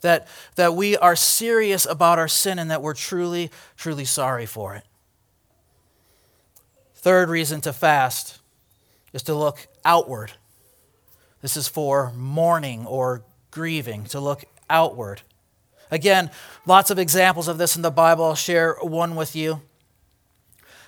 That, 0.00 0.28
that 0.56 0.74
we 0.74 0.96
are 0.96 1.16
serious 1.16 1.86
about 1.86 2.18
our 2.18 2.28
sin 2.28 2.58
and 2.58 2.70
that 2.70 2.82
we're 2.82 2.94
truly, 2.94 3.50
truly 3.76 4.04
sorry 4.04 4.46
for 4.46 4.74
it. 4.74 4.84
Third 7.04 7.28
reason 7.28 7.60
to 7.60 7.74
fast 7.74 8.38
is 9.12 9.22
to 9.24 9.34
look 9.34 9.66
outward. 9.84 10.32
This 11.42 11.54
is 11.54 11.68
for 11.68 12.14
mourning 12.16 12.86
or 12.86 13.26
grieving, 13.50 14.04
to 14.04 14.20
look 14.20 14.46
outward. 14.70 15.20
Again, 15.90 16.30
lots 16.64 16.88
of 16.88 16.98
examples 16.98 17.46
of 17.46 17.58
this 17.58 17.76
in 17.76 17.82
the 17.82 17.90
Bible. 17.90 18.24
I'll 18.24 18.34
share 18.34 18.76
one 18.80 19.16
with 19.16 19.36
you. 19.36 19.60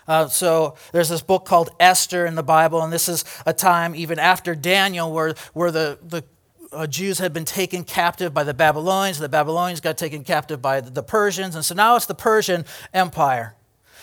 Uh, 0.09 0.29
so 0.29 0.77
there's 0.91 1.11
this 1.11 1.21
book 1.21 1.45
called 1.45 1.69
Esther 1.79 2.25
in 2.25 2.35
the 2.35 2.43
Bible, 2.43 2.81
and 2.81 2.91
this 2.91 3.11
is 3.11 3.23
a 3.45 3.53
time 3.53 3.95
even 3.95 4.19
after 4.19 4.55
Daniel 4.55 5.13
where, 5.13 5.35
where 5.53 5.71
the, 5.71 5.99
the 6.03 6.25
uh, 6.73 6.87
Jews 6.87 7.19
had 7.19 7.35
been 7.35 7.45
taken 7.45 7.85
captive 7.85 8.33
by 8.33 8.43
the 8.43 8.55
Babylonians. 8.55 9.19
The 9.19 9.29
Babylonians 9.29 9.81
got 9.83 9.99
taken 9.99 10.25
captive 10.25 10.63
by 10.63 10.81
the 10.81 11.03
Persians, 11.03 11.55
and 11.55 11.63
so 11.63 11.75
now 11.75 11.95
it's 11.95 12.07
the 12.07 12.15
Persian 12.15 12.65
Empire. 12.95 13.55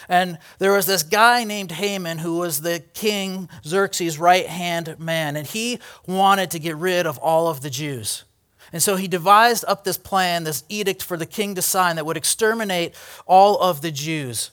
And 0.09 0.37
there 0.59 0.73
was 0.73 0.85
this 0.85 1.03
guy 1.03 1.43
named 1.43 1.71
Haman 1.71 2.19
who 2.19 2.37
was 2.37 2.61
the 2.61 2.83
king 2.93 3.49
Xerxes' 3.65 4.17
right 4.19 4.47
hand 4.47 4.95
man, 4.99 5.35
and 5.35 5.47
he 5.47 5.79
wanted 6.07 6.51
to 6.51 6.59
get 6.59 6.75
rid 6.77 7.05
of 7.05 7.17
all 7.19 7.47
of 7.47 7.61
the 7.61 7.69
Jews. 7.69 8.23
And 8.71 8.81
so 8.81 8.95
he 8.95 9.07
devised 9.07 9.63
up 9.67 9.83
this 9.83 9.97
plan, 9.97 10.43
this 10.43 10.63
edict 10.67 11.03
for 11.03 11.15
the 11.15 11.27
king 11.27 11.53
to 11.55 11.61
sign 11.61 11.95
that 11.97 12.05
would 12.05 12.17
exterminate 12.17 12.95
all 13.27 13.59
of 13.61 13.81
the 13.81 13.91
Jews. 13.91 14.49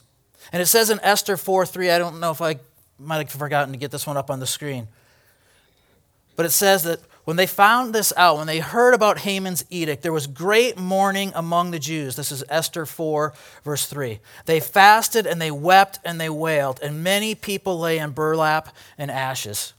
And 0.51 0.61
it 0.61 0.67
says 0.67 0.89
in 0.89 0.99
Esther 1.01 1.37
4 1.37 1.65
3, 1.65 1.89
I 1.89 1.97
don't 1.97 2.19
know 2.19 2.31
if 2.31 2.41
I 2.41 2.59
might 2.99 3.29
have 3.29 3.31
forgotten 3.31 3.71
to 3.73 3.79
get 3.79 3.89
this 3.89 4.05
one 4.05 4.17
up 4.17 4.29
on 4.29 4.39
the 4.39 4.47
screen, 4.47 4.87
but 6.35 6.45
it 6.45 6.51
says 6.51 6.83
that 6.83 6.99
when 7.23 7.37
they 7.37 7.47
found 7.47 7.93
this 7.93 8.11
out, 8.17 8.37
when 8.37 8.47
they 8.47 8.59
heard 8.59 8.93
about 8.93 9.19
Haman's 9.19 9.63
edict, 9.69 10.01
there 10.01 10.13
was 10.13 10.27
great 10.27 10.77
mourning 10.77 11.31
among 11.35 11.71
the 11.71 11.79
Jews. 11.79 12.15
This 12.15 12.31
is 12.31 12.43
Esther 12.49 12.85
4, 12.85 13.33
verse 13.63 13.85
3. 13.85 14.19
They 14.45 14.59
fasted 14.59 15.27
and 15.27 15.41
they 15.41 15.51
wept 15.51 15.99
and 16.03 16.19
they 16.19 16.29
wailed, 16.29 16.79
and 16.81 17.03
many 17.03 17.35
people 17.35 17.79
lay 17.79 17.99
in 17.99 18.11
burlap 18.11 18.75
and 18.97 19.11
ashes. 19.11 19.73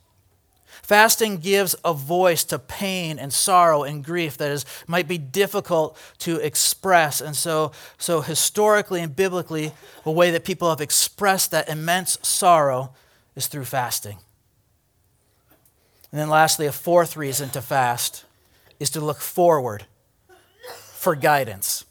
Fasting 0.83 1.39
gives 1.39 1.77
a 1.85 1.95
voice 1.95 2.43
to 2.45 2.59
pain 2.59 3.19
and 3.19 3.33
sorrow 3.33 3.85
and 3.85 4.05
grief 4.05 4.37
that 4.39 4.51
is, 4.51 4.67
might 4.87 5.07
be 5.07 5.17
difficult 5.17 5.97
to 6.19 6.37
express. 6.37 7.21
And 7.21 7.37
so, 7.37 7.71
so, 7.99 8.21
historically 8.21 9.01
and 9.01 9.15
biblically, 9.15 9.73
a 10.05 10.11
way 10.11 10.33
that 10.33 10.45
people 10.45 10.71
have 10.71 10.81
expressed 10.81 11.53
that 11.53 11.69
immense 11.69 12.19
sorrow 12.23 12.95
is 13.37 13.47
through 13.47 13.65
fasting. 13.65 14.19
And 16.13 16.21
then, 16.21 16.29
lastly, 16.29 16.67
a 16.67 16.73
fourth 16.73 17.17
reason 17.17 17.49
to 17.51 17.63
fast 17.63 18.25
is 18.79 18.91
to 18.91 19.01
look 19.01 19.21
forward 19.21 19.87
for 20.93 21.17
guidance. 21.17 21.87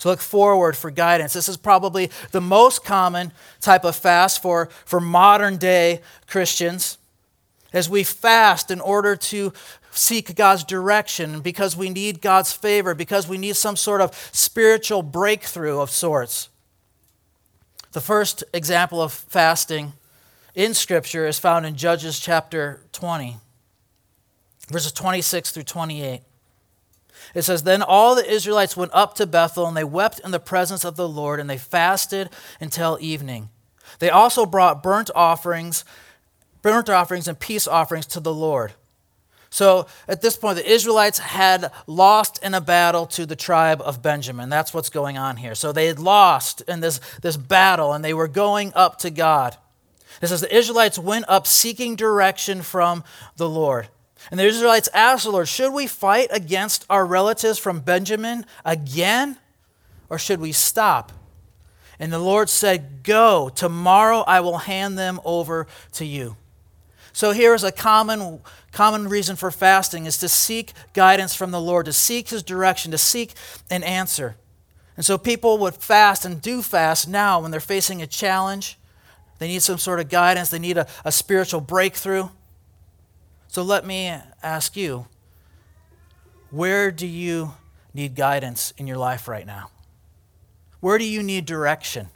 To 0.00 0.08
look 0.08 0.20
forward 0.20 0.76
for 0.76 0.90
guidance. 0.90 1.32
This 1.32 1.48
is 1.48 1.56
probably 1.56 2.10
the 2.32 2.40
most 2.40 2.84
common 2.84 3.32
type 3.60 3.84
of 3.84 3.96
fast 3.96 4.42
for, 4.42 4.68
for 4.84 5.00
modern 5.00 5.56
day 5.56 6.02
Christians. 6.26 6.98
As 7.72 7.88
we 7.88 8.04
fast 8.04 8.70
in 8.70 8.80
order 8.82 9.16
to 9.16 9.54
seek 9.90 10.34
God's 10.34 10.64
direction, 10.64 11.40
because 11.40 11.74
we 11.74 11.88
need 11.88 12.20
God's 12.20 12.52
favor, 12.52 12.94
because 12.94 13.26
we 13.26 13.38
need 13.38 13.56
some 13.56 13.76
sort 13.76 14.02
of 14.02 14.14
spiritual 14.32 15.02
breakthrough 15.02 15.80
of 15.80 15.90
sorts. 15.90 16.50
The 17.92 18.00
first 18.02 18.44
example 18.52 19.00
of 19.00 19.12
fasting 19.12 19.94
in 20.54 20.74
Scripture 20.74 21.26
is 21.26 21.38
found 21.38 21.64
in 21.64 21.74
Judges 21.76 22.20
chapter 22.20 22.82
20 22.92 23.38
verses 24.72 24.92
26 24.92 25.50
through 25.52 25.62
28. 25.64 26.22
It 27.34 27.42
says, 27.42 27.62
Then 27.62 27.82
all 27.82 28.14
the 28.14 28.30
Israelites 28.30 28.76
went 28.76 28.92
up 28.94 29.14
to 29.14 29.26
Bethel, 29.26 29.66
and 29.66 29.76
they 29.76 29.84
wept 29.84 30.20
in 30.20 30.30
the 30.30 30.40
presence 30.40 30.84
of 30.84 30.96
the 30.96 31.08
Lord, 31.08 31.40
and 31.40 31.48
they 31.48 31.58
fasted 31.58 32.30
until 32.60 32.98
evening. 33.00 33.48
They 33.98 34.10
also 34.10 34.46
brought 34.46 34.82
burnt 34.82 35.10
offerings, 35.14 35.84
burnt 36.62 36.88
offerings 36.88 37.28
and 37.28 37.38
peace 37.38 37.66
offerings 37.66 38.06
to 38.06 38.20
the 38.20 38.34
Lord. 38.34 38.72
So 39.50 39.86
at 40.08 40.22
this 40.22 40.36
point, 40.36 40.56
the 40.56 40.70
Israelites 40.70 41.18
had 41.18 41.70
lost 41.86 42.42
in 42.42 42.54
a 42.54 42.60
battle 42.60 43.04
to 43.08 43.26
the 43.26 43.36
tribe 43.36 43.82
of 43.82 44.00
Benjamin. 44.00 44.48
That's 44.48 44.72
what's 44.72 44.88
going 44.88 45.18
on 45.18 45.36
here. 45.36 45.54
So 45.54 45.72
they 45.72 45.88
had 45.88 45.98
lost 45.98 46.62
in 46.62 46.80
this, 46.80 47.00
this 47.20 47.36
battle, 47.36 47.92
and 47.92 48.02
they 48.02 48.14
were 48.14 48.28
going 48.28 48.72
up 48.74 48.98
to 49.00 49.10
God. 49.10 49.58
It 50.22 50.28
says 50.28 50.40
the 50.40 50.56
Israelites 50.56 50.98
went 50.98 51.26
up 51.28 51.46
seeking 51.46 51.96
direction 51.96 52.62
from 52.62 53.04
the 53.36 53.48
Lord. 53.48 53.88
And 54.30 54.38
the 54.38 54.44
Israelites 54.44 54.88
asked 54.94 55.24
the 55.24 55.30
Lord, 55.30 55.48
Should 55.48 55.72
we 55.72 55.86
fight 55.86 56.28
against 56.30 56.86
our 56.88 57.04
relatives 57.04 57.58
from 57.58 57.80
Benjamin 57.80 58.46
again? 58.64 59.36
Or 60.08 60.18
should 60.18 60.40
we 60.40 60.52
stop? 60.52 61.12
And 61.98 62.12
the 62.12 62.18
Lord 62.18 62.48
said, 62.48 63.02
Go, 63.02 63.48
tomorrow 63.48 64.24
I 64.26 64.40
will 64.40 64.58
hand 64.58 64.98
them 64.98 65.20
over 65.24 65.66
to 65.92 66.04
you. 66.04 66.36
So 67.12 67.32
here 67.32 67.54
is 67.54 67.62
a 67.62 67.72
common, 67.72 68.40
common 68.72 69.08
reason 69.08 69.36
for 69.36 69.50
fasting 69.50 70.06
is 70.06 70.18
to 70.18 70.28
seek 70.28 70.72
guidance 70.94 71.34
from 71.34 71.50
the 71.50 71.60
Lord, 71.60 71.86
to 71.86 71.92
seek 71.92 72.30
his 72.30 72.42
direction, 72.42 72.90
to 72.92 72.98
seek 72.98 73.34
an 73.70 73.82
answer. 73.82 74.36
And 74.96 75.04
so 75.04 75.18
people 75.18 75.58
would 75.58 75.74
fast 75.74 76.24
and 76.24 76.40
do 76.40 76.62
fast 76.62 77.08
now 77.08 77.40
when 77.40 77.50
they're 77.50 77.60
facing 77.60 78.02
a 78.02 78.06
challenge. 78.06 78.78
They 79.38 79.48
need 79.48 79.62
some 79.62 79.78
sort 79.78 80.00
of 80.00 80.08
guidance, 80.08 80.50
they 80.50 80.58
need 80.58 80.78
a, 80.78 80.86
a 81.04 81.12
spiritual 81.12 81.60
breakthrough. 81.60 82.28
So 83.52 83.62
let 83.62 83.84
me 83.84 84.10
ask 84.42 84.78
you 84.78 85.04
where 86.50 86.90
do 86.90 87.06
you 87.06 87.52
need 87.92 88.14
guidance 88.14 88.72
in 88.78 88.86
your 88.86 88.96
life 88.96 89.28
right 89.28 89.46
now? 89.46 89.68
Where 90.80 90.96
do 90.96 91.04
you 91.04 91.22
need 91.22 91.44
direction? 91.44 92.08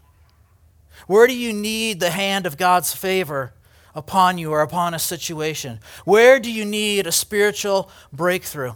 Where 1.06 1.26
do 1.26 1.36
you 1.36 1.52
need 1.52 2.00
the 2.00 2.08
hand 2.08 2.46
of 2.46 2.56
God's 2.56 2.94
favor 2.94 3.52
upon 3.94 4.38
you 4.38 4.50
or 4.50 4.62
upon 4.62 4.94
a 4.94 4.98
situation? 4.98 5.78
Where 6.06 6.40
do 6.40 6.50
you 6.50 6.64
need 6.64 7.06
a 7.06 7.12
spiritual 7.12 7.90
breakthrough? 8.10 8.72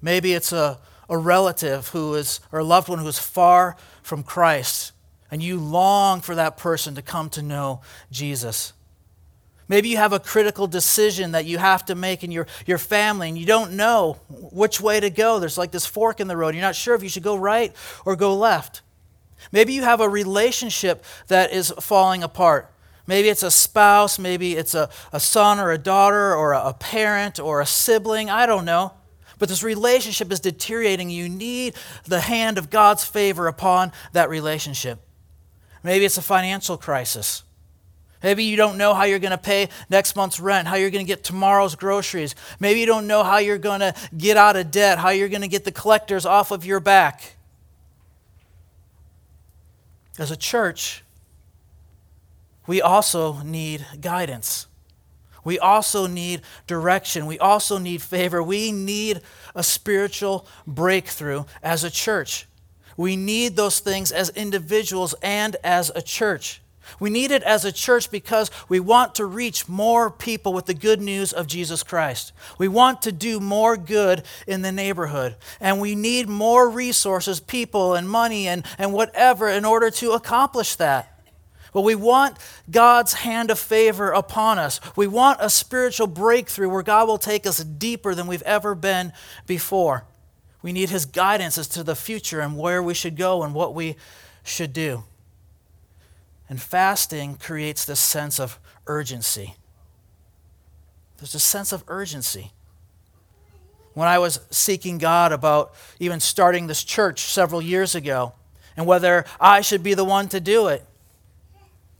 Maybe 0.00 0.32
it's 0.32 0.50
a, 0.50 0.80
a 1.08 1.16
relative 1.16 1.90
who 1.90 2.14
is, 2.14 2.40
or 2.50 2.58
a 2.58 2.64
loved 2.64 2.88
one 2.88 2.98
who 2.98 3.06
is 3.06 3.20
far 3.20 3.76
from 4.02 4.24
Christ, 4.24 4.90
and 5.30 5.44
you 5.44 5.60
long 5.60 6.20
for 6.20 6.34
that 6.34 6.56
person 6.56 6.96
to 6.96 7.02
come 7.02 7.30
to 7.30 7.40
know 7.40 7.82
Jesus. 8.10 8.72
Maybe 9.68 9.88
you 9.88 9.96
have 9.96 10.12
a 10.12 10.20
critical 10.20 10.66
decision 10.66 11.32
that 11.32 11.44
you 11.44 11.58
have 11.58 11.84
to 11.86 11.94
make 11.94 12.24
in 12.24 12.30
your, 12.30 12.46
your 12.66 12.78
family 12.78 13.28
and 13.28 13.38
you 13.38 13.46
don't 13.46 13.72
know 13.72 14.18
which 14.28 14.80
way 14.80 15.00
to 15.00 15.08
go. 15.08 15.38
There's 15.38 15.58
like 15.58 15.70
this 15.70 15.86
fork 15.86 16.20
in 16.20 16.28
the 16.28 16.36
road. 16.36 16.54
You're 16.54 16.62
not 16.62 16.74
sure 16.74 16.94
if 16.94 17.02
you 17.02 17.08
should 17.08 17.22
go 17.22 17.36
right 17.36 17.74
or 18.04 18.16
go 18.16 18.36
left. 18.36 18.82
Maybe 19.50 19.72
you 19.72 19.82
have 19.82 20.00
a 20.00 20.08
relationship 20.08 21.04
that 21.28 21.52
is 21.52 21.72
falling 21.80 22.22
apart. 22.22 22.70
Maybe 23.06 23.28
it's 23.28 23.42
a 23.42 23.50
spouse, 23.50 24.18
maybe 24.18 24.56
it's 24.56 24.74
a, 24.74 24.88
a 25.12 25.18
son 25.18 25.58
or 25.58 25.72
a 25.72 25.78
daughter 25.78 26.34
or 26.34 26.52
a, 26.52 26.68
a 26.68 26.74
parent 26.74 27.40
or 27.40 27.60
a 27.60 27.66
sibling. 27.66 28.30
I 28.30 28.46
don't 28.46 28.64
know. 28.64 28.94
But 29.38 29.48
this 29.48 29.64
relationship 29.64 30.30
is 30.30 30.38
deteriorating. 30.38 31.10
You 31.10 31.28
need 31.28 31.74
the 32.04 32.20
hand 32.20 32.58
of 32.58 32.70
God's 32.70 33.04
favor 33.04 33.48
upon 33.48 33.90
that 34.12 34.28
relationship. 34.28 35.00
Maybe 35.82 36.04
it's 36.04 36.16
a 36.16 36.22
financial 36.22 36.76
crisis. 36.76 37.42
Maybe 38.22 38.44
you 38.44 38.56
don't 38.56 38.78
know 38.78 38.94
how 38.94 39.04
you're 39.04 39.18
going 39.18 39.32
to 39.32 39.38
pay 39.38 39.68
next 39.90 40.16
month's 40.16 40.38
rent, 40.38 40.68
how 40.68 40.76
you're 40.76 40.90
going 40.90 41.04
to 41.04 41.08
get 41.08 41.24
tomorrow's 41.24 41.74
groceries. 41.74 42.34
Maybe 42.60 42.80
you 42.80 42.86
don't 42.86 43.06
know 43.06 43.22
how 43.22 43.38
you're 43.38 43.58
going 43.58 43.80
to 43.80 43.94
get 44.16 44.36
out 44.36 44.56
of 44.56 44.70
debt, 44.70 44.98
how 44.98 45.10
you're 45.10 45.28
going 45.28 45.42
to 45.42 45.48
get 45.48 45.64
the 45.64 45.72
collectors 45.72 46.24
off 46.24 46.50
of 46.50 46.64
your 46.64 46.80
back. 46.80 47.34
As 50.18 50.30
a 50.30 50.36
church, 50.36 51.02
we 52.66 52.80
also 52.80 53.42
need 53.42 53.84
guidance. 54.00 54.66
We 55.44 55.58
also 55.58 56.06
need 56.06 56.42
direction. 56.66 57.26
We 57.26 57.38
also 57.38 57.78
need 57.78 58.02
favor. 58.02 58.42
We 58.42 58.70
need 58.70 59.20
a 59.54 59.62
spiritual 59.62 60.46
breakthrough 60.66 61.44
as 61.62 61.82
a 61.82 61.90
church. 61.90 62.46
We 62.96 63.16
need 63.16 63.56
those 63.56 63.80
things 63.80 64.12
as 64.12 64.28
individuals 64.30 65.14
and 65.22 65.56
as 65.64 65.90
a 65.94 66.02
church. 66.02 66.61
We 67.00 67.10
need 67.10 67.30
it 67.30 67.42
as 67.42 67.64
a 67.64 67.72
church 67.72 68.10
because 68.10 68.50
we 68.68 68.80
want 68.80 69.14
to 69.16 69.26
reach 69.26 69.68
more 69.68 70.10
people 70.10 70.52
with 70.52 70.66
the 70.66 70.74
good 70.74 71.00
news 71.00 71.32
of 71.32 71.46
Jesus 71.46 71.82
Christ. 71.82 72.32
We 72.58 72.68
want 72.68 73.02
to 73.02 73.12
do 73.12 73.40
more 73.40 73.76
good 73.76 74.22
in 74.46 74.62
the 74.62 74.72
neighborhood. 74.72 75.36
And 75.60 75.80
we 75.80 75.94
need 75.94 76.28
more 76.28 76.68
resources, 76.68 77.40
people, 77.40 77.94
and 77.94 78.08
money, 78.08 78.48
and, 78.48 78.64
and 78.78 78.92
whatever 78.92 79.48
in 79.48 79.64
order 79.64 79.90
to 79.90 80.12
accomplish 80.12 80.76
that. 80.76 81.08
But 81.72 81.82
we 81.82 81.94
want 81.94 82.36
God's 82.70 83.14
hand 83.14 83.50
of 83.50 83.58
favor 83.58 84.10
upon 84.10 84.58
us. 84.58 84.78
We 84.94 85.06
want 85.06 85.38
a 85.40 85.48
spiritual 85.48 86.06
breakthrough 86.06 86.68
where 86.68 86.82
God 86.82 87.08
will 87.08 87.18
take 87.18 87.46
us 87.46 87.64
deeper 87.64 88.14
than 88.14 88.26
we've 88.26 88.42
ever 88.42 88.74
been 88.74 89.12
before. 89.46 90.04
We 90.60 90.72
need 90.72 90.90
His 90.90 91.06
guidance 91.06 91.56
as 91.56 91.68
to 91.68 91.82
the 91.82 91.96
future 91.96 92.40
and 92.40 92.58
where 92.58 92.82
we 92.82 92.94
should 92.94 93.16
go 93.16 93.42
and 93.42 93.54
what 93.54 93.74
we 93.74 93.96
should 94.44 94.72
do. 94.72 95.04
And 96.52 96.60
fasting 96.60 97.36
creates 97.36 97.86
this 97.86 97.98
sense 97.98 98.38
of 98.38 98.60
urgency. 98.86 99.54
There's 101.16 101.34
a 101.34 101.40
sense 101.40 101.72
of 101.72 101.82
urgency. 101.88 102.52
When 103.94 104.06
I 104.06 104.18
was 104.18 104.38
seeking 104.50 104.98
God 104.98 105.32
about 105.32 105.72
even 105.98 106.20
starting 106.20 106.66
this 106.66 106.84
church 106.84 107.20
several 107.22 107.62
years 107.62 107.94
ago 107.94 108.34
and 108.76 108.84
whether 108.84 109.24
I 109.40 109.62
should 109.62 109.82
be 109.82 109.94
the 109.94 110.04
one 110.04 110.28
to 110.28 110.40
do 110.40 110.66
it, 110.66 110.84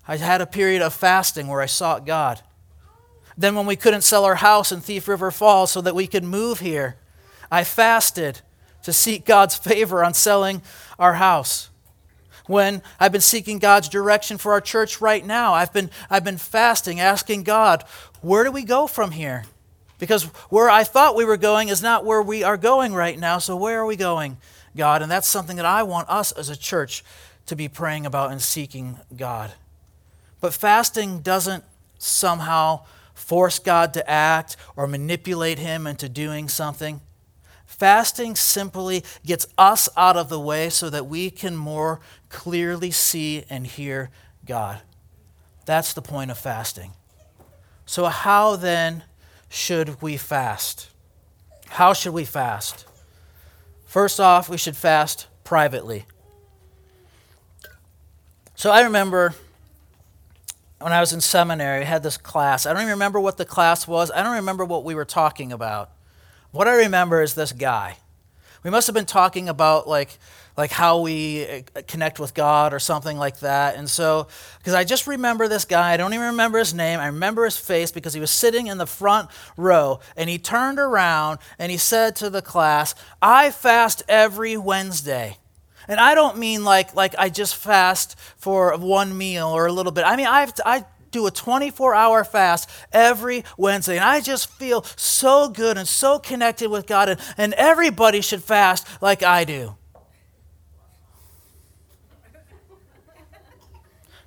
I 0.06 0.18
had 0.18 0.42
a 0.42 0.46
period 0.46 0.82
of 0.82 0.92
fasting 0.92 1.46
where 1.46 1.62
I 1.62 1.66
sought 1.66 2.04
God. 2.04 2.42
Then, 3.38 3.54
when 3.54 3.64
we 3.64 3.74
couldn't 3.74 4.02
sell 4.02 4.26
our 4.26 4.34
house 4.34 4.70
in 4.70 4.82
Thief 4.82 5.08
River 5.08 5.30
Falls 5.30 5.70
so 5.70 5.80
that 5.80 5.94
we 5.94 6.06
could 6.06 6.24
move 6.24 6.60
here, 6.60 6.96
I 7.50 7.64
fasted 7.64 8.42
to 8.82 8.92
seek 8.92 9.24
God's 9.24 9.56
favor 9.56 10.04
on 10.04 10.12
selling 10.12 10.60
our 10.98 11.14
house 11.14 11.70
when 12.52 12.82
I've 13.00 13.12
been 13.12 13.22
seeking 13.22 13.58
God's 13.58 13.88
direction 13.88 14.36
for 14.36 14.52
our 14.52 14.60
church 14.60 15.00
right 15.00 15.24
now. 15.24 15.54
I've 15.54 15.72
been, 15.72 15.90
I've 16.10 16.22
been 16.22 16.36
fasting, 16.36 17.00
asking 17.00 17.44
God, 17.44 17.82
where 18.20 18.44
do 18.44 18.52
we 18.52 18.62
go 18.62 18.86
from 18.86 19.12
here? 19.12 19.44
Because 19.98 20.24
where 20.50 20.68
I 20.68 20.84
thought 20.84 21.16
we 21.16 21.24
were 21.24 21.38
going 21.38 21.68
is 21.68 21.82
not 21.82 22.04
where 22.04 22.20
we 22.20 22.42
are 22.42 22.58
going 22.58 22.92
right 22.92 23.18
now. 23.18 23.38
So, 23.38 23.56
where 23.56 23.80
are 23.80 23.86
we 23.86 23.96
going, 23.96 24.36
God? 24.76 25.00
And 25.00 25.10
that's 25.10 25.26
something 25.26 25.56
that 25.56 25.64
I 25.64 25.82
want 25.82 26.10
us 26.10 26.30
as 26.30 26.50
a 26.50 26.56
church 26.56 27.02
to 27.46 27.56
be 27.56 27.68
praying 27.68 28.04
about 28.04 28.30
and 28.32 28.42
seeking 28.42 28.98
God. 29.16 29.52
But 30.42 30.52
fasting 30.52 31.20
doesn't 31.20 31.64
somehow 31.96 32.84
force 33.14 33.58
God 33.60 33.94
to 33.94 34.10
act 34.10 34.58
or 34.76 34.86
manipulate 34.86 35.58
him 35.58 35.86
into 35.86 36.06
doing 36.06 36.50
something. 36.50 37.00
Fasting 37.78 38.36
simply 38.36 39.02
gets 39.24 39.46
us 39.56 39.88
out 39.96 40.16
of 40.16 40.28
the 40.28 40.38
way 40.38 40.68
so 40.68 40.90
that 40.90 41.06
we 41.06 41.30
can 41.30 41.56
more 41.56 42.00
clearly 42.28 42.90
see 42.90 43.44
and 43.48 43.66
hear 43.66 44.10
God. 44.44 44.82
That's 45.64 45.94
the 45.94 46.02
point 46.02 46.30
of 46.30 46.36
fasting. 46.36 46.92
So, 47.86 48.06
how 48.06 48.56
then 48.56 49.04
should 49.48 50.02
we 50.02 50.18
fast? 50.18 50.90
How 51.70 51.94
should 51.94 52.12
we 52.12 52.26
fast? 52.26 52.84
First 53.86 54.20
off, 54.20 54.50
we 54.50 54.58
should 54.58 54.76
fast 54.76 55.26
privately. 55.42 56.04
So, 58.54 58.70
I 58.70 58.82
remember 58.82 59.34
when 60.78 60.92
I 60.92 61.00
was 61.00 61.14
in 61.14 61.22
seminary, 61.22 61.80
I 61.80 61.84
had 61.84 62.02
this 62.02 62.18
class. 62.18 62.66
I 62.66 62.74
don't 62.74 62.82
even 62.82 62.92
remember 62.92 63.18
what 63.18 63.38
the 63.38 63.46
class 63.46 63.88
was, 63.88 64.10
I 64.10 64.22
don't 64.22 64.36
remember 64.36 64.64
what 64.64 64.84
we 64.84 64.94
were 64.94 65.06
talking 65.06 65.52
about. 65.52 65.90
What 66.52 66.68
I 66.68 66.76
remember 66.76 67.22
is 67.22 67.34
this 67.34 67.52
guy. 67.52 67.96
We 68.62 68.70
must 68.70 68.86
have 68.86 68.94
been 68.94 69.06
talking 69.06 69.48
about 69.48 69.88
like 69.88 70.18
like 70.54 70.70
how 70.70 71.00
we 71.00 71.46
uh, 71.46 71.62
connect 71.88 72.20
with 72.20 72.34
God 72.34 72.74
or 72.74 72.78
something 72.78 73.16
like 73.16 73.40
that. 73.40 73.76
And 73.76 73.88
so, 73.88 74.28
because 74.58 74.74
I 74.74 74.84
just 74.84 75.06
remember 75.06 75.48
this 75.48 75.64
guy, 75.64 75.92
I 75.92 75.96
don't 75.96 76.12
even 76.12 76.26
remember 76.26 76.58
his 76.58 76.74
name. 76.74 77.00
I 77.00 77.06
remember 77.06 77.46
his 77.46 77.56
face 77.56 77.90
because 77.90 78.12
he 78.12 78.20
was 78.20 78.30
sitting 78.30 78.66
in 78.66 78.76
the 78.76 78.86
front 78.86 79.30
row 79.56 80.00
and 80.14 80.28
he 80.28 80.38
turned 80.38 80.78
around 80.78 81.38
and 81.58 81.72
he 81.72 81.78
said 81.78 82.16
to 82.16 82.28
the 82.28 82.42
class, 82.42 82.94
I 83.22 83.50
fast 83.50 84.02
every 84.08 84.58
Wednesday. 84.58 85.38
And 85.88 85.98
I 85.98 86.14
don't 86.14 86.36
mean 86.36 86.64
like, 86.64 86.94
like 86.94 87.14
I 87.18 87.30
just 87.30 87.56
fast 87.56 88.18
for 88.36 88.76
one 88.76 89.16
meal 89.16 89.48
or 89.48 89.66
a 89.66 89.72
little 89.72 89.90
bit. 89.90 90.04
I 90.04 90.16
mean, 90.16 90.26
I've, 90.26 90.52
I 90.66 90.84
do 91.12 91.26
a 91.26 91.30
24 91.30 91.94
hour 91.94 92.24
fast 92.24 92.68
every 92.92 93.44
Wednesday. 93.56 93.96
And 93.96 94.04
I 94.04 94.20
just 94.20 94.50
feel 94.50 94.82
so 94.96 95.48
good 95.48 95.78
and 95.78 95.86
so 95.86 96.18
connected 96.18 96.70
with 96.70 96.86
God. 96.86 97.08
And, 97.10 97.20
and 97.36 97.54
everybody 97.54 98.20
should 98.20 98.42
fast 98.42 98.86
like 99.00 99.22
I 99.22 99.44
do. 99.44 99.76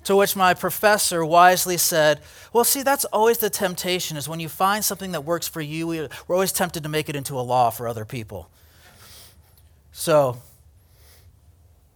To 0.04 0.14
which 0.14 0.36
my 0.36 0.54
professor 0.54 1.24
wisely 1.24 1.76
said, 1.76 2.20
Well, 2.52 2.62
see, 2.62 2.84
that's 2.84 3.04
always 3.06 3.38
the 3.38 3.50
temptation, 3.50 4.16
is 4.16 4.28
when 4.28 4.38
you 4.38 4.48
find 4.48 4.84
something 4.84 5.10
that 5.10 5.24
works 5.24 5.48
for 5.48 5.60
you, 5.60 5.88
we're 5.88 6.08
always 6.36 6.52
tempted 6.52 6.84
to 6.84 6.88
make 6.88 7.08
it 7.08 7.16
into 7.16 7.34
a 7.34 7.42
law 7.42 7.70
for 7.70 7.88
other 7.88 8.04
people. 8.04 8.48
So, 9.90 10.40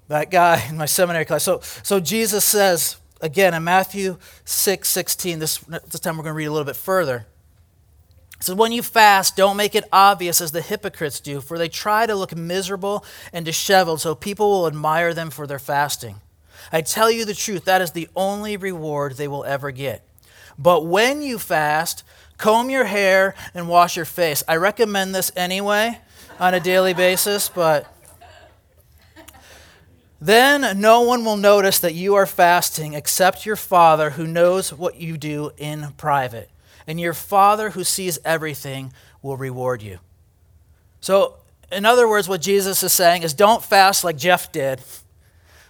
that 0.08 0.28
guy 0.28 0.66
in 0.68 0.76
my 0.76 0.86
seminary 0.86 1.24
class. 1.24 1.44
So, 1.44 1.60
so 1.60 2.00
Jesus 2.00 2.44
says, 2.44 2.96
again, 3.20 3.54
in 3.54 3.64
Matthew 3.64 4.18
6 4.44 4.88
16, 4.88 5.38
this, 5.38 5.58
this 5.58 6.00
time 6.00 6.16
we're 6.16 6.24
going 6.24 6.32
to 6.32 6.36
read 6.36 6.46
a 6.46 6.52
little 6.52 6.66
bit 6.66 6.76
further. 6.76 7.26
It 8.38 8.44
says, 8.44 8.54
When 8.54 8.72
you 8.72 8.82
fast, 8.82 9.36
don't 9.36 9.56
make 9.56 9.74
it 9.74 9.84
obvious 9.92 10.40
as 10.40 10.52
the 10.52 10.62
hypocrites 10.62 11.20
do, 11.20 11.40
for 11.40 11.58
they 11.58 11.68
try 11.68 12.06
to 12.06 12.14
look 12.14 12.34
miserable 12.34 13.04
and 13.32 13.44
disheveled, 13.44 14.00
so 14.00 14.14
people 14.14 14.50
will 14.50 14.66
admire 14.66 15.12
them 15.12 15.30
for 15.30 15.46
their 15.46 15.58
fasting. 15.58 16.16
I 16.72 16.82
tell 16.82 17.10
you 17.10 17.24
the 17.24 17.34
truth, 17.34 17.64
that 17.64 17.82
is 17.82 17.92
the 17.92 18.08
only 18.14 18.56
reward 18.56 19.16
they 19.16 19.28
will 19.28 19.44
ever 19.44 19.70
get. 19.70 20.06
But 20.58 20.86
when 20.86 21.22
you 21.22 21.38
fast, 21.38 22.04
comb 22.36 22.70
your 22.70 22.84
hair 22.84 23.34
and 23.54 23.68
wash 23.68 23.96
your 23.96 24.04
face. 24.04 24.42
I 24.46 24.56
recommend 24.56 25.14
this 25.14 25.32
anyway 25.36 26.00
on 26.38 26.54
a 26.54 26.60
daily 26.60 26.94
basis, 26.94 27.48
but 27.48 27.92
then 30.20 30.78
no 30.78 31.00
one 31.00 31.24
will 31.24 31.36
notice 31.36 31.78
that 31.78 31.94
you 31.94 32.14
are 32.14 32.26
fasting 32.26 32.92
except 32.92 33.46
your 33.46 33.56
Father 33.56 34.10
who 34.10 34.26
knows 34.26 34.72
what 34.72 34.96
you 34.96 35.16
do 35.16 35.52
in 35.56 35.94
private. 35.96 36.50
And 36.86 37.00
your 37.00 37.14
Father 37.14 37.70
who 37.70 37.84
sees 37.84 38.18
everything 38.24 38.92
will 39.22 39.36
reward 39.36 39.82
you. 39.82 39.98
So, 41.00 41.36
in 41.72 41.86
other 41.86 42.08
words, 42.08 42.28
what 42.28 42.42
Jesus 42.42 42.82
is 42.82 42.92
saying 42.92 43.22
is 43.22 43.32
don't 43.32 43.64
fast 43.64 44.04
like 44.04 44.16
Jeff 44.16 44.52
did 44.52 44.82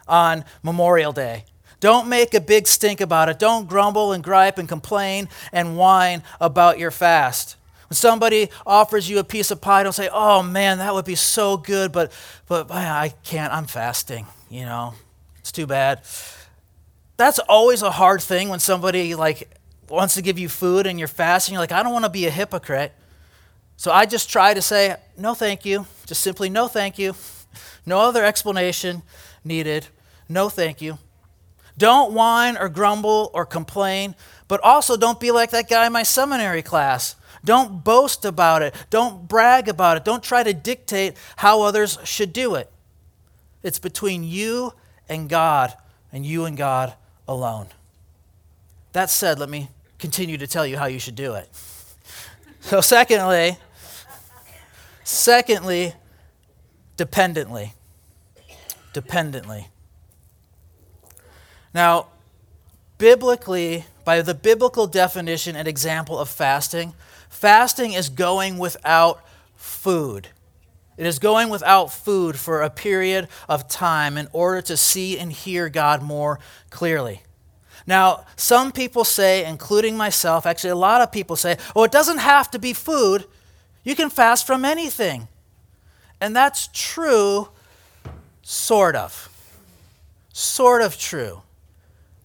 on 0.08 0.44
Memorial 0.62 1.12
Day. 1.12 1.44
Don't 1.78 2.08
make 2.08 2.34
a 2.34 2.40
big 2.40 2.66
stink 2.66 3.00
about 3.00 3.28
it. 3.28 3.38
Don't 3.38 3.68
grumble 3.68 4.12
and 4.12 4.22
gripe 4.22 4.58
and 4.58 4.68
complain 4.68 5.28
and 5.52 5.76
whine 5.76 6.22
about 6.40 6.78
your 6.78 6.90
fast. 6.90 7.56
When 7.88 7.96
somebody 7.96 8.50
offers 8.66 9.08
you 9.08 9.18
a 9.18 9.24
piece 9.24 9.50
of 9.50 9.60
pie, 9.60 9.82
don't 9.82 9.92
say, 9.92 10.08
"Oh 10.12 10.42
man, 10.42 10.78
that 10.78 10.94
would 10.94 11.04
be 11.04 11.16
so 11.16 11.56
good," 11.56 11.90
but 11.90 12.12
but 12.46 12.70
I 12.70 13.14
can't. 13.24 13.52
I'm 13.52 13.66
fasting. 13.66 14.26
You 14.50 14.64
know, 14.64 14.94
it's 15.38 15.52
too 15.52 15.66
bad. 15.66 16.02
That's 17.16 17.38
always 17.38 17.82
a 17.82 17.90
hard 17.90 18.20
thing 18.20 18.48
when 18.48 18.58
somebody 18.58 19.14
like 19.14 19.48
wants 19.88 20.14
to 20.14 20.22
give 20.22 20.38
you 20.38 20.48
food 20.48 20.86
and 20.86 20.98
you're 20.98 21.08
fasting. 21.08 21.54
You're 21.54 21.62
like, 21.62 21.72
I 21.72 21.82
don't 21.82 21.92
want 21.92 22.04
to 22.04 22.10
be 22.10 22.26
a 22.26 22.30
hypocrite. 22.30 22.92
So 23.76 23.92
I 23.92 24.06
just 24.06 24.28
try 24.28 24.52
to 24.52 24.60
say, 24.60 24.96
no, 25.16 25.34
thank 25.34 25.64
you. 25.64 25.86
Just 26.04 26.20
simply, 26.20 26.50
no, 26.50 26.68
thank 26.68 26.98
you. 26.98 27.14
No 27.86 28.00
other 28.00 28.24
explanation 28.24 29.02
needed. 29.44 29.86
No, 30.28 30.48
thank 30.48 30.82
you. 30.82 30.98
Don't 31.78 32.12
whine 32.12 32.56
or 32.56 32.68
grumble 32.68 33.30
or 33.32 33.46
complain, 33.46 34.14
but 34.48 34.60
also 34.62 34.96
don't 34.96 35.18
be 35.18 35.30
like 35.30 35.50
that 35.52 35.68
guy 35.68 35.86
in 35.86 35.92
my 35.92 36.02
seminary 36.02 36.62
class. 36.62 37.16
Don't 37.44 37.82
boast 37.82 38.24
about 38.24 38.62
it. 38.62 38.74
Don't 38.90 39.26
brag 39.26 39.68
about 39.68 39.96
it. 39.96 40.04
Don't 40.04 40.22
try 40.22 40.42
to 40.42 40.52
dictate 40.52 41.16
how 41.36 41.62
others 41.62 41.98
should 42.04 42.32
do 42.32 42.56
it. 42.56 42.70
It's 43.62 43.78
between 43.78 44.24
you 44.24 44.72
and 45.08 45.28
God, 45.28 45.74
and 46.12 46.24
you 46.24 46.44
and 46.44 46.56
God 46.56 46.94
alone. 47.28 47.66
That 48.92 49.10
said, 49.10 49.38
let 49.38 49.48
me 49.48 49.68
continue 49.98 50.38
to 50.38 50.46
tell 50.46 50.66
you 50.66 50.76
how 50.76 50.86
you 50.86 50.98
should 50.98 51.14
do 51.14 51.34
it. 51.34 51.48
So, 52.60 52.80
secondly, 52.80 53.56
secondly, 55.04 55.94
dependently. 56.96 57.74
Dependently. 58.92 59.68
Now, 61.72 62.08
biblically, 62.98 63.84
by 64.04 64.22
the 64.22 64.34
biblical 64.34 64.86
definition 64.86 65.54
and 65.54 65.68
example 65.68 66.18
of 66.18 66.28
fasting, 66.28 66.94
fasting 67.28 67.92
is 67.92 68.08
going 68.08 68.58
without 68.58 69.24
food. 69.54 70.28
It 71.00 71.06
is 71.06 71.18
going 71.18 71.48
without 71.48 71.90
food 71.90 72.38
for 72.38 72.60
a 72.60 72.68
period 72.68 73.28
of 73.48 73.68
time 73.68 74.18
in 74.18 74.28
order 74.34 74.60
to 74.60 74.76
see 74.76 75.18
and 75.18 75.32
hear 75.32 75.70
God 75.70 76.02
more 76.02 76.38
clearly. 76.68 77.22
Now, 77.86 78.26
some 78.36 78.70
people 78.70 79.04
say, 79.04 79.46
including 79.46 79.96
myself, 79.96 80.44
actually, 80.44 80.70
a 80.70 80.76
lot 80.76 81.00
of 81.00 81.10
people 81.10 81.36
say, 81.36 81.56
oh, 81.74 81.84
it 81.84 81.90
doesn't 81.90 82.18
have 82.18 82.50
to 82.50 82.58
be 82.58 82.74
food. 82.74 83.24
You 83.82 83.96
can 83.96 84.10
fast 84.10 84.46
from 84.46 84.62
anything. 84.62 85.28
And 86.20 86.36
that's 86.36 86.68
true, 86.70 87.48
sort 88.42 88.94
of. 88.94 89.30
Sort 90.34 90.82
of 90.82 90.98
true. 90.98 91.40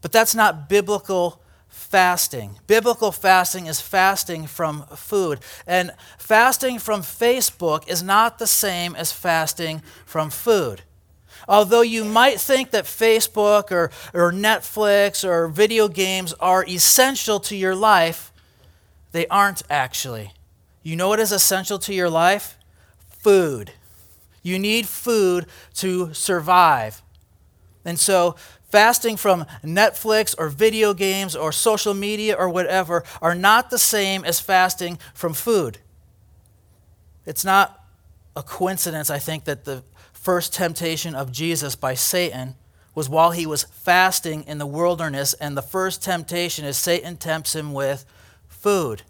But 0.01 0.11
that's 0.11 0.35
not 0.35 0.67
biblical 0.67 1.41
fasting. 1.85 2.57
Biblical 2.67 3.11
fasting 3.11 3.67
is 3.67 3.79
fasting 3.79 4.47
from 4.47 4.85
food. 4.95 5.39
And 5.67 5.91
fasting 6.17 6.79
from 6.79 7.01
Facebook 7.01 7.87
is 7.87 8.01
not 8.01 8.39
the 8.39 8.47
same 8.47 8.95
as 8.95 9.11
fasting 9.11 9.81
from 10.05 10.29
food. 10.29 10.81
Although 11.47 11.81
you 11.81 12.03
might 12.03 12.39
think 12.39 12.71
that 12.71 12.85
Facebook 12.85 13.71
or, 13.71 13.91
or 14.13 14.31
Netflix 14.31 15.23
or 15.23 15.47
video 15.47 15.87
games 15.87 16.33
are 16.39 16.65
essential 16.65 17.39
to 17.41 17.55
your 17.55 17.75
life, 17.75 18.33
they 19.11 19.27
aren't 19.27 19.61
actually. 19.69 20.33
You 20.81 20.95
know 20.95 21.07
what 21.09 21.19
is 21.19 21.31
essential 21.31 21.79
to 21.79 21.93
your 21.93 22.09
life? 22.09 22.57
Food. 23.09 23.71
You 24.41 24.59
need 24.59 24.87
food 24.87 25.45
to 25.75 26.13
survive. 26.13 27.01
And 27.83 27.99
so, 27.99 28.35
fasting 28.75 29.15
from 29.15 29.45
Netflix 29.63 30.35
or 30.37 30.49
video 30.49 30.93
games 30.93 31.33
or 31.33 31.53
social 31.53 31.93
media 31.93 32.35
or 32.37 32.49
whatever 32.49 33.05
are 33.21 33.33
not 33.33 33.69
the 33.69 33.77
same 33.77 34.25
as 34.25 34.41
fasting 34.41 34.99
from 35.13 35.33
food. 35.33 35.77
It's 37.25 37.45
not 37.45 37.85
a 38.35 38.43
coincidence, 38.43 39.09
I 39.09 39.17
think, 39.17 39.45
that 39.45 39.63
the 39.63 39.81
first 40.11 40.53
temptation 40.53 41.15
of 41.15 41.31
Jesus 41.31 41.77
by 41.77 41.93
Satan 41.93 42.55
was 42.93 43.07
while 43.07 43.31
he 43.31 43.45
was 43.45 43.63
fasting 43.63 44.43
in 44.43 44.57
the 44.57 44.65
wilderness, 44.65 45.33
and 45.35 45.55
the 45.55 45.61
first 45.61 46.03
temptation 46.03 46.65
is 46.65 46.75
Satan 46.75 47.15
tempts 47.15 47.55
him 47.55 47.71
with 47.71 48.03
food. 48.49 49.03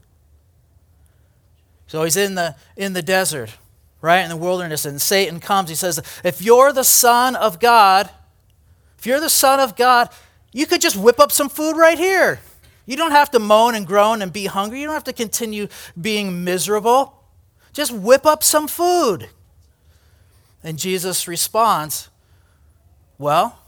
So 1.88 2.04
he's 2.04 2.18
in 2.18 2.36
the, 2.36 2.56
in 2.78 2.94
the 2.94 3.02
desert, 3.02 3.58
right, 4.00 4.22
in 4.22 4.30
the 4.30 4.38
wilderness, 4.38 4.86
and 4.86 5.02
Satan 5.02 5.40
comes. 5.40 5.70
He 5.70 5.76
says, 5.76 6.00
If 6.24 6.40
you're 6.40 6.72
the 6.72 6.84
Son 6.84 7.36
of 7.36 7.60
God, 7.60 8.12
if 9.06 9.10
you're 9.10 9.20
the 9.20 9.30
Son 9.30 9.60
of 9.60 9.76
God, 9.76 10.10
you 10.52 10.66
could 10.66 10.82
just 10.82 10.96
whip 10.96 11.20
up 11.20 11.32
some 11.32 11.48
food 11.48 11.78
right 11.78 12.00
here. 12.00 12.40
You 12.88 12.98
don't 12.98 13.12
have 13.12 13.30
to 13.32 13.40
moan 13.40 13.76
and 13.76 13.86
groan 13.86 14.24
and 14.24 14.34
be 14.34 14.48
hungry. 14.48 14.82
You 14.82 14.88
don't 14.88 14.96
have 14.96 15.04
to 15.04 15.14
continue 15.14 15.68
being 16.00 16.44
miserable. 16.44 17.22
Just 17.72 17.92
whip 17.92 18.26
up 18.26 18.44
some 18.44 18.68
food. 18.68 19.30
And 20.64 20.80
Jesus 20.80 21.28
responds, 21.28 22.10
Well, 23.20 23.60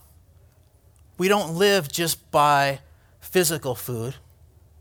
we 1.19 1.27
don't 1.27 1.53
live 1.53 1.91
just 1.91 2.31
by 2.31 2.79
physical 3.21 3.75
food, 3.75 4.15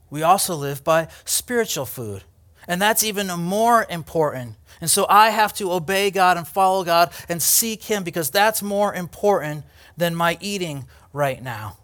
we 0.08 0.22
also 0.22 0.54
live 0.54 0.82
by 0.82 1.08
spiritual 1.26 1.84
food. 1.84 2.24
And 2.66 2.80
that's 2.80 3.04
even 3.04 3.26
more 3.26 3.84
important. 3.90 4.54
And 4.80 4.90
so 4.90 5.04
I 5.10 5.28
have 5.28 5.52
to 5.54 5.70
obey 5.70 6.10
God 6.10 6.38
and 6.38 6.48
follow 6.48 6.82
God 6.82 7.12
and 7.28 7.42
seek 7.42 7.84
Him 7.84 8.04
because 8.04 8.30
that's 8.30 8.62
more 8.62 8.94
important 8.94 9.66
than 9.96 10.14
my 10.14 10.38
eating 10.40 10.86
right 11.12 11.42
now. 11.42 11.78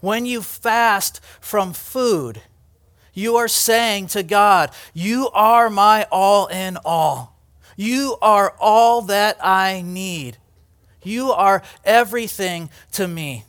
When 0.00 0.26
you 0.26 0.42
fast 0.42 1.20
from 1.40 1.72
food, 1.72 2.42
you 3.12 3.36
are 3.36 3.48
saying 3.48 4.08
to 4.08 4.22
God, 4.22 4.70
You 4.94 5.28
are 5.32 5.68
my 5.68 6.06
all 6.10 6.46
in 6.46 6.78
all. 6.84 7.38
You 7.76 8.16
are 8.20 8.54
all 8.58 9.02
that 9.02 9.44
I 9.44 9.82
need. 9.82 10.38
You 11.02 11.32
are 11.32 11.62
everything 11.84 12.70
to 12.92 13.08
me. 13.08 13.44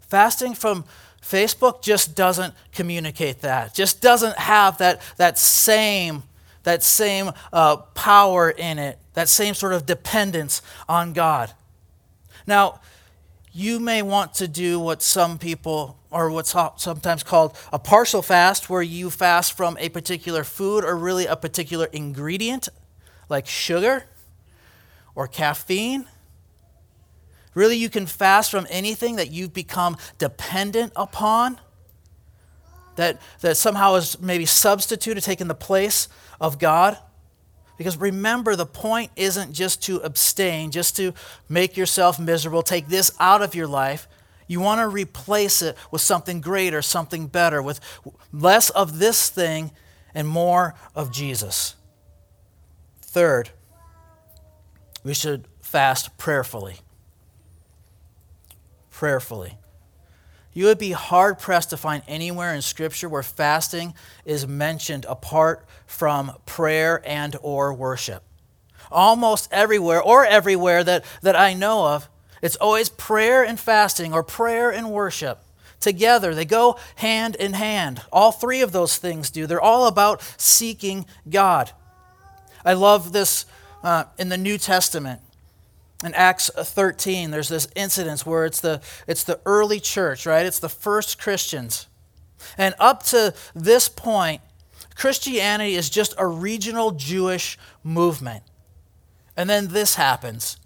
Fasting 0.00 0.54
from 0.54 0.84
Facebook 1.22 1.82
just 1.82 2.14
doesn't 2.14 2.54
communicate 2.72 3.40
that, 3.40 3.74
just 3.74 4.00
doesn't 4.00 4.38
have 4.38 4.78
that, 4.78 5.00
that 5.16 5.38
same, 5.38 6.22
that 6.62 6.82
same 6.82 7.32
uh, 7.52 7.76
power 7.76 8.50
in 8.50 8.78
it, 8.78 8.98
that 9.14 9.28
same 9.28 9.54
sort 9.54 9.72
of 9.72 9.86
dependence 9.86 10.62
on 10.88 11.12
God. 11.12 11.52
Now, 12.46 12.80
you 13.56 13.80
may 13.80 14.02
want 14.02 14.34
to 14.34 14.46
do 14.46 14.78
what 14.78 15.00
some 15.00 15.38
people, 15.38 15.98
or 16.10 16.30
what's 16.30 16.54
sometimes 16.76 17.22
called 17.22 17.56
a 17.72 17.78
partial 17.78 18.20
fast, 18.20 18.68
where 18.68 18.82
you 18.82 19.08
fast 19.08 19.56
from 19.56 19.78
a 19.80 19.88
particular 19.88 20.44
food 20.44 20.84
or 20.84 20.94
really 20.94 21.24
a 21.24 21.36
particular 21.36 21.86
ingredient 21.86 22.68
like 23.30 23.46
sugar 23.46 24.04
or 25.14 25.26
caffeine. 25.26 26.04
Really, 27.54 27.76
you 27.76 27.88
can 27.88 28.04
fast 28.04 28.50
from 28.50 28.66
anything 28.68 29.16
that 29.16 29.30
you've 29.30 29.54
become 29.54 29.96
dependent 30.18 30.92
upon, 30.94 31.58
that, 32.96 33.22
that 33.40 33.56
somehow 33.56 33.94
is 33.94 34.20
maybe 34.20 34.44
substituted, 34.44 35.22
taken 35.22 35.48
the 35.48 35.54
place 35.54 36.08
of 36.38 36.58
God. 36.58 36.98
Because 37.76 37.96
remember, 37.96 38.56
the 38.56 38.66
point 38.66 39.10
isn't 39.16 39.52
just 39.52 39.82
to 39.84 39.98
abstain, 39.98 40.70
just 40.70 40.96
to 40.96 41.12
make 41.48 41.76
yourself 41.76 42.18
miserable, 42.18 42.62
take 42.62 42.88
this 42.88 43.12
out 43.20 43.42
of 43.42 43.54
your 43.54 43.66
life. 43.66 44.08
You 44.46 44.60
want 44.60 44.80
to 44.80 44.88
replace 44.88 45.60
it 45.60 45.76
with 45.90 46.00
something 46.00 46.40
greater, 46.40 46.80
something 46.80 47.26
better, 47.26 47.60
with 47.60 47.80
less 48.32 48.70
of 48.70 48.98
this 48.98 49.28
thing 49.28 49.72
and 50.14 50.26
more 50.26 50.74
of 50.94 51.10
Jesus. 51.10 51.74
Third, 53.02 53.50
we 55.04 55.14
should 55.14 55.46
fast 55.60 56.16
prayerfully. 56.16 56.76
Prayerfully. 58.90 59.58
You 60.56 60.64
would 60.64 60.78
be 60.78 60.92
hard 60.92 61.38
pressed 61.38 61.68
to 61.68 61.76
find 61.76 62.02
anywhere 62.08 62.54
in 62.54 62.62
scripture 62.62 63.10
where 63.10 63.22
fasting 63.22 63.92
is 64.24 64.48
mentioned 64.48 65.04
apart 65.06 65.66
from 65.84 66.32
prayer 66.46 67.02
and 67.04 67.36
or 67.42 67.74
worship. 67.74 68.22
Almost 68.90 69.52
everywhere 69.52 70.00
or 70.02 70.24
everywhere 70.24 70.82
that, 70.82 71.04
that 71.20 71.36
I 71.36 71.52
know 71.52 71.88
of, 71.88 72.08
it's 72.40 72.56
always 72.56 72.88
prayer 72.88 73.44
and 73.44 73.60
fasting 73.60 74.14
or 74.14 74.22
prayer 74.22 74.70
and 74.72 74.90
worship 74.90 75.40
together. 75.78 76.34
They 76.34 76.46
go 76.46 76.78
hand 76.94 77.36
in 77.36 77.52
hand. 77.52 78.00
All 78.10 78.32
three 78.32 78.62
of 78.62 78.72
those 78.72 78.96
things 78.96 79.28
do. 79.28 79.46
They're 79.46 79.60
all 79.60 79.86
about 79.86 80.22
seeking 80.38 81.04
God. 81.28 81.72
I 82.64 82.72
love 82.72 83.12
this 83.12 83.44
uh, 83.82 84.04
in 84.16 84.30
the 84.30 84.38
New 84.38 84.56
Testament. 84.56 85.20
In 86.04 86.14
Acts 86.14 86.50
13, 86.54 87.30
there's 87.30 87.48
this 87.48 87.68
incident 87.74 88.26
where 88.26 88.44
it's 88.44 88.60
the, 88.60 88.80
it's 89.06 89.24
the 89.24 89.40
early 89.46 89.80
church, 89.80 90.26
right? 90.26 90.44
It's 90.44 90.58
the 90.58 90.68
first 90.68 91.18
Christians. 91.18 91.86
And 92.58 92.74
up 92.78 93.02
to 93.04 93.34
this 93.54 93.88
point, 93.88 94.42
Christianity 94.94 95.74
is 95.74 95.88
just 95.88 96.14
a 96.18 96.26
regional 96.26 96.90
Jewish 96.90 97.58
movement. 97.82 98.42
And 99.36 99.48
then 99.48 99.68
this 99.68 99.94
happens 99.94 100.58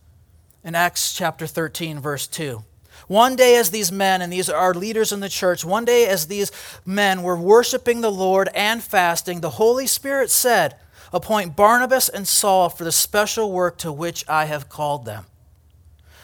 in 0.65 0.75
Acts 0.75 1.13
chapter 1.13 1.47
13, 1.47 2.01
verse 2.01 2.27
2. 2.27 2.65
One 3.09 3.35
day, 3.35 3.57
as 3.57 3.71
these 3.71 3.91
men, 3.91 4.23
and 4.23 4.33
these 4.33 4.49
are 4.49 4.75
leaders 4.75 5.11
in 5.11 5.21
the 5.21 5.29
church, 5.29 5.65
one 5.65 5.85
day, 5.85 6.07
as 6.07 6.27
these 6.27 6.53
men 6.85 7.23
were 7.23 7.37
worshiping 7.37 8.01
the 8.01 8.11
Lord 8.11 8.49
and 8.55 8.83
fasting, 8.83 9.41
the 9.41 9.51
Holy 9.51 9.87
Spirit 9.87 10.31
said, 10.31 10.77
Appoint 11.13 11.57
Barnabas 11.57 12.09
and 12.09 12.27
Saul 12.27 12.69
for 12.69 12.85
the 12.85 12.93
special 12.93 13.51
work 13.53 13.79
to 13.79 13.93
which 13.93 14.25
I 14.29 14.45
have 14.45 14.69
called 14.69 15.05
them. 15.05 15.27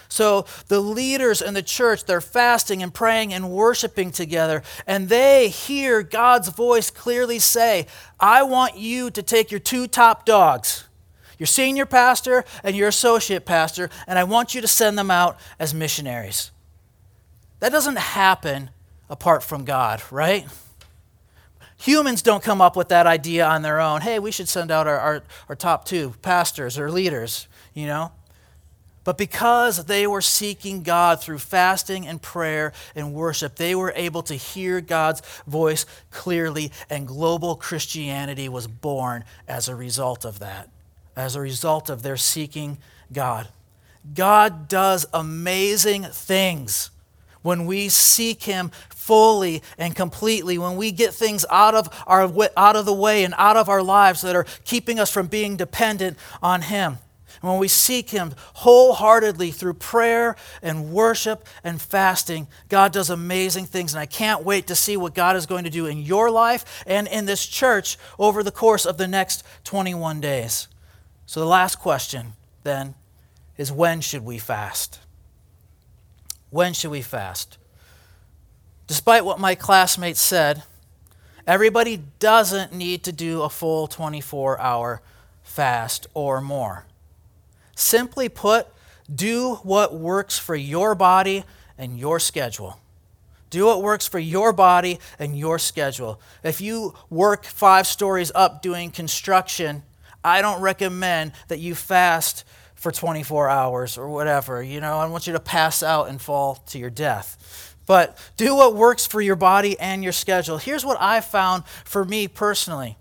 So 0.09 0.47
the 0.69 0.81
leaders 0.81 1.43
in 1.43 1.55
the 1.55 1.63
church, 1.63 2.05
they're 2.05 2.21
fasting 2.21 2.83
and 2.83 2.95
praying 2.95 3.33
and 3.33 3.51
worshiping 3.51 4.13
together, 4.13 4.63
and 4.87 5.09
they 5.09 5.49
hear 5.49 6.03
God's 6.03 6.49
voice 6.49 6.91
clearly 6.91 7.39
say, 7.39 7.87
I 8.21 8.45
want 8.45 8.77
you 8.77 9.11
to 9.11 9.23
take 9.23 9.51
your 9.51 9.61
two 9.61 9.89
top 9.89 10.25
dogs, 10.25 10.85
your 11.39 11.47
senior 11.49 11.87
pastor 11.87 12.45
and 12.63 12.77
your 12.77 12.89
associate 12.89 13.45
pastor, 13.45 13.91
and 14.07 14.19
I 14.19 14.25
want 14.25 14.55
you 14.55 14.61
to 14.61 14.69
send 14.69 14.97
them 14.97 15.11
out 15.11 15.39
as 15.59 15.75
missionaries. 15.75 16.53
That 17.61 17.73
doesn't 17.73 17.99
happen 17.99 18.71
apart 19.11 19.43
from 19.43 19.65
God, 19.65 20.03
right? 20.11 20.47
Humans 21.87 22.23
don't 22.23 22.43
come 22.43 22.61
up 22.61 22.75
with 22.75 22.89
that 22.89 23.07
idea 23.07 23.47
on 23.47 23.63
their 23.63 23.81
own. 23.81 24.01
Hey, 24.01 24.19
we 24.19 24.33
should 24.33 24.49
send 24.49 24.73
out 24.73 24.89
our, 24.89 24.99
our, 24.99 25.23
our 25.49 25.55
top 25.55 25.85
two 25.85 26.15
pastors 26.21 26.81
or 26.81 26.91
leaders, 26.91 27.47
you 27.75 27.87
know? 27.87 28.11
But 29.05 29.17
because 29.17 29.85
they 29.85 30.05
were 30.05 30.21
seeking 30.21 30.83
God 30.83 31.23
through 31.23 31.39
fasting 31.39 32.05
and 32.05 32.21
prayer 32.21 32.73
and 32.97 33.15
worship, 33.15 33.55
they 33.55 33.77
were 33.77 33.93
able 33.95 34.25
to 34.25 34.35
hear 34.35 34.81
God's 34.81 35.23
voice 35.47 35.87
clearly, 36.11 36.73
and 36.91 37.07
global 37.07 37.55
Christianity 37.55 38.49
was 38.49 38.67
born 38.67 39.23
as 39.47 39.69
a 39.69 39.77
result 39.77 40.25
of 40.25 40.41
that, 40.41 40.69
as 41.15 41.37
a 41.37 41.41
result 41.41 41.89
of 41.89 42.03
their 42.03 42.17
seeking 42.17 42.79
God. 43.13 43.47
God 44.13 44.67
does 44.67 45.07
amazing 45.13 46.03
things 46.03 46.91
when 47.47 47.65
we 47.65 47.89
seek 47.89 48.43
Him 48.43 48.73
fully 48.91 49.63
and 49.79 49.95
completely, 49.95 50.59
when 50.59 50.75
we 50.75 50.91
get 50.91 51.15
things 51.15 51.47
out 51.49 51.77
of, 51.77 51.89
our, 52.09 52.29
out 52.57 52.75
of 52.75 52.85
the 52.85 52.93
way 52.93 53.23
and 53.23 53.35
out 53.39 53.57
of 53.57 53.69
our 53.69 53.85
lives 53.85 54.23
that 54.23 54.35
are 54.35 54.47
keeping 54.65 54.99
us 54.99 55.13
from 55.13 55.29
being 55.29 55.57
dependent 55.57 56.19
on 56.43 56.63
Him. 56.63 56.99
And 57.41 57.51
when 57.51 57.61
we 57.61 57.69
seek 57.69 58.11
Him 58.11 58.35
wholeheartedly 58.55 59.53
through 59.53 59.75
prayer 59.75 60.35
and 60.61 60.93
worship 60.93 61.47
and 61.63 61.81
fasting, 61.81 62.49
God 62.69 62.93
does 62.93 63.11
amazing 63.11 63.67
things. 63.67 63.95
And 63.95 64.01
I 64.01 64.07
can't 64.07 64.43
wait 64.43 64.67
to 64.67 64.75
see 64.75 64.97
what 64.97 65.15
God 65.15 65.37
is 65.37 65.47
going 65.47 65.63
to 65.63 65.71
do 65.71 65.87
in 65.87 65.99
your 65.99 66.33
life 66.33 66.83
and 66.85 67.07
in 67.07 67.27
this 67.27 67.47
church 67.47 67.97
over 68.19 68.43
the 68.43 68.51
course 68.51 68.85
of 68.85 68.97
the 68.97 69.07
next 69.07 69.45
21 69.63 70.21
days. 70.21 70.67
So, 71.27 71.39
the 71.39 71.47
last 71.47 71.77
question 71.77 72.33
then 72.65 72.97
is 73.57 73.71
when 73.71 74.01
should 74.01 74.25
we 74.25 74.39
fast? 74.39 74.99
When 76.51 76.73
should 76.73 76.91
we 76.91 77.03
fast? 77.03 77.59
Despite 78.87 79.25
what 79.25 79.41
my 79.41 79.55
classmates 79.55 80.21
said, 80.21 80.63
everybody 81.47 82.03
doesn't 82.19 82.73
need 82.73 83.03
to 83.05 83.13
do 83.13 83.43
a 83.43 83.49
full 83.49 83.89
24 83.89 84.61
hour 84.61 85.03
fast 85.43 86.07
or 86.15 86.41
more. 86.41 86.87
Simply 87.75 88.29
put, 88.29 88.69
do 89.13 89.57
what 89.63 89.95
works 89.95 90.39
for 90.39 90.55
your 90.55 90.95
body 90.95 91.45
and 91.77 91.99
your 91.99 92.19
schedule. 92.19 92.81
Do 93.51 93.67
what 93.67 93.83
works 93.83 94.07
for 94.09 94.19
your 94.19 94.53
body 94.53 94.99
and 95.19 95.39
your 95.39 95.59
schedule. 95.59 96.21
If 96.43 96.61
you 96.61 96.95
work 97.11 97.45
five 97.45 97.87
stories 97.87 98.33
up 98.35 98.61
doing 98.61 98.91
construction, 98.91 99.83
I 100.25 100.43
don't 100.43 100.61
recommend 100.61 101.33
that 101.49 101.61
you 101.61 101.75
fast 101.75 102.45
for 102.77 102.93
24 102.93 103.49
hours 103.49 103.99
or 103.99 104.09
whatever. 104.09 104.63
You 104.63 104.81
know, 104.81 104.99
I 104.99 105.07
want 105.07 105.27
you 105.27 105.33
to 105.33 105.41
pass 105.41 105.83
out 105.83 106.09
and 106.09 106.21
fall 106.21 106.57
to 106.69 106.79
your 106.79 106.91
death. 106.91 107.75
But 107.87 108.19
do 108.37 108.55
what 108.55 108.75
works 108.75 109.07
for 109.07 109.21
your 109.21 109.37
body 109.37 109.79
and 109.79 110.03
your 110.03 110.13
schedule. 110.13 110.59
Here's 110.59 110.85
what 110.85 111.01
I 111.01 111.21
found 111.21 111.67
for 111.85 112.05
me 112.05 112.29
personally. 112.29 112.99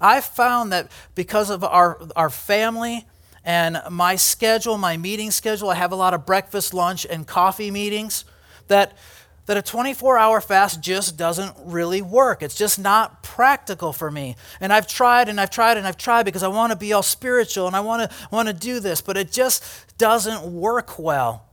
I 0.00 0.20
found 0.20 0.72
that 0.72 0.90
because 1.14 1.50
of 1.50 1.64
our, 1.64 2.00
our 2.14 2.30
family 2.30 3.06
and 3.44 3.80
my 3.90 4.16
schedule, 4.16 4.78
my 4.78 4.96
meeting 4.96 5.30
schedule, 5.30 5.70
I 5.70 5.74
have 5.74 5.92
a 5.92 5.96
lot 5.96 6.14
of 6.14 6.26
breakfast, 6.26 6.74
lunch, 6.74 7.06
and 7.08 7.26
coffee 7.26 7.70
meetings, 7.70 8.24
that, 8.68 8.96
that 9.50 9.56
a 9.56 9.62
24 9.62 10.16
hour 10.16 10.40
fast 10.40 10.80
just 10.80 11.16
doesn't 11.16 11.56
really 11.64 12.00
work. 12.00 12.40
It's 12.40 12.54
just 12.54 12.78
not 12.78 13.24
practical 13.24 13.92
for 13.92 14.08
me. 14.08 14.36
And 14.60 14.72
I've 14.72 14.86
tried 14.86 15.28
and 15.28 15.40
I've 15.40 15.50
tried 15.50 15.76
and 15.76 15.88
I've 15.88 15.96
tried 15.96 16.22
because 16.22 16.44
I 16.44 16.48
want 16.48 16.70
to 16.70 16.78
be 16.78 16.92
all 16.92 17.02
spiritual 17.02 17.66
and 17.66 17.74
I 17.74 17.80
want 17.80 18.08
to, 18.08 18.16
want 18.30 18.46
to 18.46 18.54
do 18.54 18.78
this, 18.78 19.00
but 19.00 19.16
it 19.16 19.32
just 19.32 19.98
doesn't 19.98 20.44
work 20.52 21.00
well. 21.00 21.48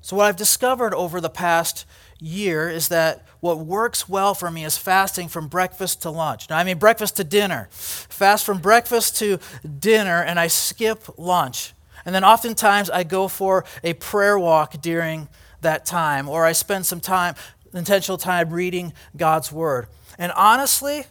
So, 0.00 0.14
what 0.14 0.26
I've 0.26 0.36
discovered 0.36 0.94
over 0.94 1.20
the 1.20 1.28
past 1.28 1.86
year 2.20 2.68
is 2.68 2.86
that 2.86 3.26
what 3.40 3.58
works 3.58 4.08
well 4.08 4.34
for 4.34 4.48
me 4.48 4.64
is 4.64 4.78
fasting 4.78 5.26
from 5.26 5.48
breakfast 5.48 6.02
to 6.02 6.10
lunch. 6.10 6.48
Now, 6.48 6.58
I 6.58 6.62
mean 6.62 6.78
breakfast 6.78 7.16
to 7.16 7.24
dinner. 7.24 7.66
Fast 7.72 8.46
from 8.46 8.58
breakfast 8.58 9.16
to 9.16 9.40
dinner, 9.80 10.22
and 10.22 10.38
I 10.38 10.46
skip 10.46 11.18
lunch. 11.18 11.74
And 12.04 12.14
then 12.14 12.22
oftentimes 12.22 12.90
I 12.90 13.02
go 13.02 13.26
for 13.26 13.64
a 13.82 13.94
prayer 13.94 14.38
walk 14.38 14.80
during 14.80 15.28
that 15.64 15.84
time, 15.84 16.28
or 16.28 16.46
I 16.46 16.52
spend 16.52 16.86
some 16.86 17.00
time, 17.00 17.34
intentional 17.74 18.16
time, 18.16 18.50
reading 18.50 18.94
God's 19.16 19.52
Word. 19.52 19.88
And 20.16 20.32
honestly, 20.32 21.04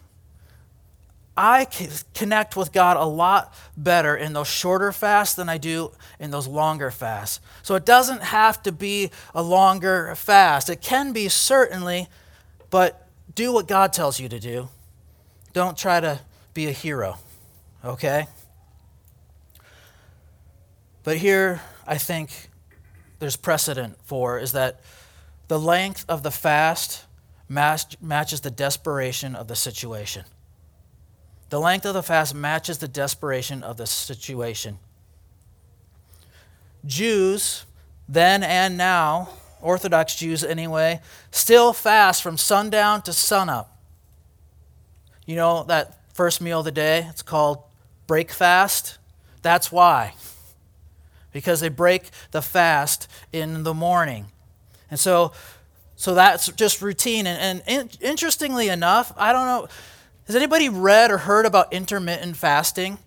I 1.35 1.67
connect 2.13 2.55
with 2.55 2.71
God 2.71 2.95
a 2.95 3.05
lot 3.05 3.53
better 3.75 4.15
in 4.15 4.33
those 4.33 4.47
shorter 4.47 4.91
fasts 4.91 5.35
than 5.35 5.49
I 5.49 5.57
do 5.57 5.91
in 6.19 6.31
those 6.31 6.47
longer 6.47 6.91
fasts. 6.91 7.39
So 7.63 7.75
it 7.75 7.85
doesn't 7.85 8.21
have 8.21 8.61
to 8.63 8.71
be 8.71 9.09
a 9.33 9.41
longer 9.41 10.13
fast. 10.15 10.69
It 10.69 10.81
can 10.81 11.11
be, 11.11 11.27
certainly, 11.29 12.07
but 12.69 13.07
do 13.33 13.51
what 13.51 13.67
God 13.67 13.93
tells 13.93 14.19
you 14.19 14.29
to 14.29 14.39
do. 14.39 14.69
Don't 15.53 15.77
try 15.77 15.99
to 15.99 16.19
be 16.53 16.67
a 16.67 16.71
hero, 16.71 17.17
okay? 17.83 18.27
But 21.03 21.17
here, 21.17 21.61
I 21.85 21.97
think 21.97 22.49
there's 23.23 23.37
precedent 23.37 23.95
for 24.03 24.37
is 24.37 24.51
that 24.51 24.81
the 25.47 25.57
length 25.57 26.03
of 26.09 26.23
the 26.23 26.29
fast 26.29 27.05
matches 27.47 28.41
the 28.41 28.51
desperation 28.51 29.33
of 29.33 29.47
the 29.47 29.55
situation. 29.55 30.25
The 31.49 31.57
length 31.57 31.85
of 31.85 31.93
the 31.93 32.03
fast 32.03 32.35
matches 32.35 32.79
the 32.79 32.87
desperation 32.89 33.63
of 33.63 33.77
the 33.77 33.87
situation. 33.87 34.77
Jews, 36.85 37.65
then 38.09 38.43
and 38.43 38.75
now, 38.75 39.29
Orthodox 39.61 40.15
Jews 40.15 40.43
anyway, 40.43 40.99
still 41.31 41.71
fast 41.71 42.21
from 42.21 42.35
sundown 42.35 43.03
to 43.03 43.13
sunup. 43.13 43.79
You 45.25 45.37
know 45.37 45.63
that 45.63 45.97
first 46.13 46.41
meal 46.41 46.59
of 46.59 46.65
the 46.65 46.71
day? 46.73 47.07
It's 47.09 47.21
called 47.21 47.63
break 48.05 48.33
fast. 48.33 48.97
That's 49.43 49.71
why. 49.71 50.13
Because 51.33 51.59
they 51.59 51.69
break 51.69 52.11
the 52.31 52.41
fast 52.41 53.09
in 53.33 53.63
the 53.63 53.73
morning. 53.73 54.27
And 54.89 54.99
so, 54.99 55.33
so 55.97 56.13
that's 56.13 56.47
just 56.53 56.81
routine. 56.81 57.27
And, 57.27 57.61
and 57.67 57.97
interestingly 57.99 58.69
enough, 58.69 59.11
I 59.17 59.33
don't 59.33 59.45
know 59.45 59.67
has 60.27 60.35
anybody 60.35 60.69
read 60.69 61.11
or 61.11 61.19
heard 61.19 61.45
about 61.45 61.73
intermittent 61.73 62.37
fasting? 62.37 62.97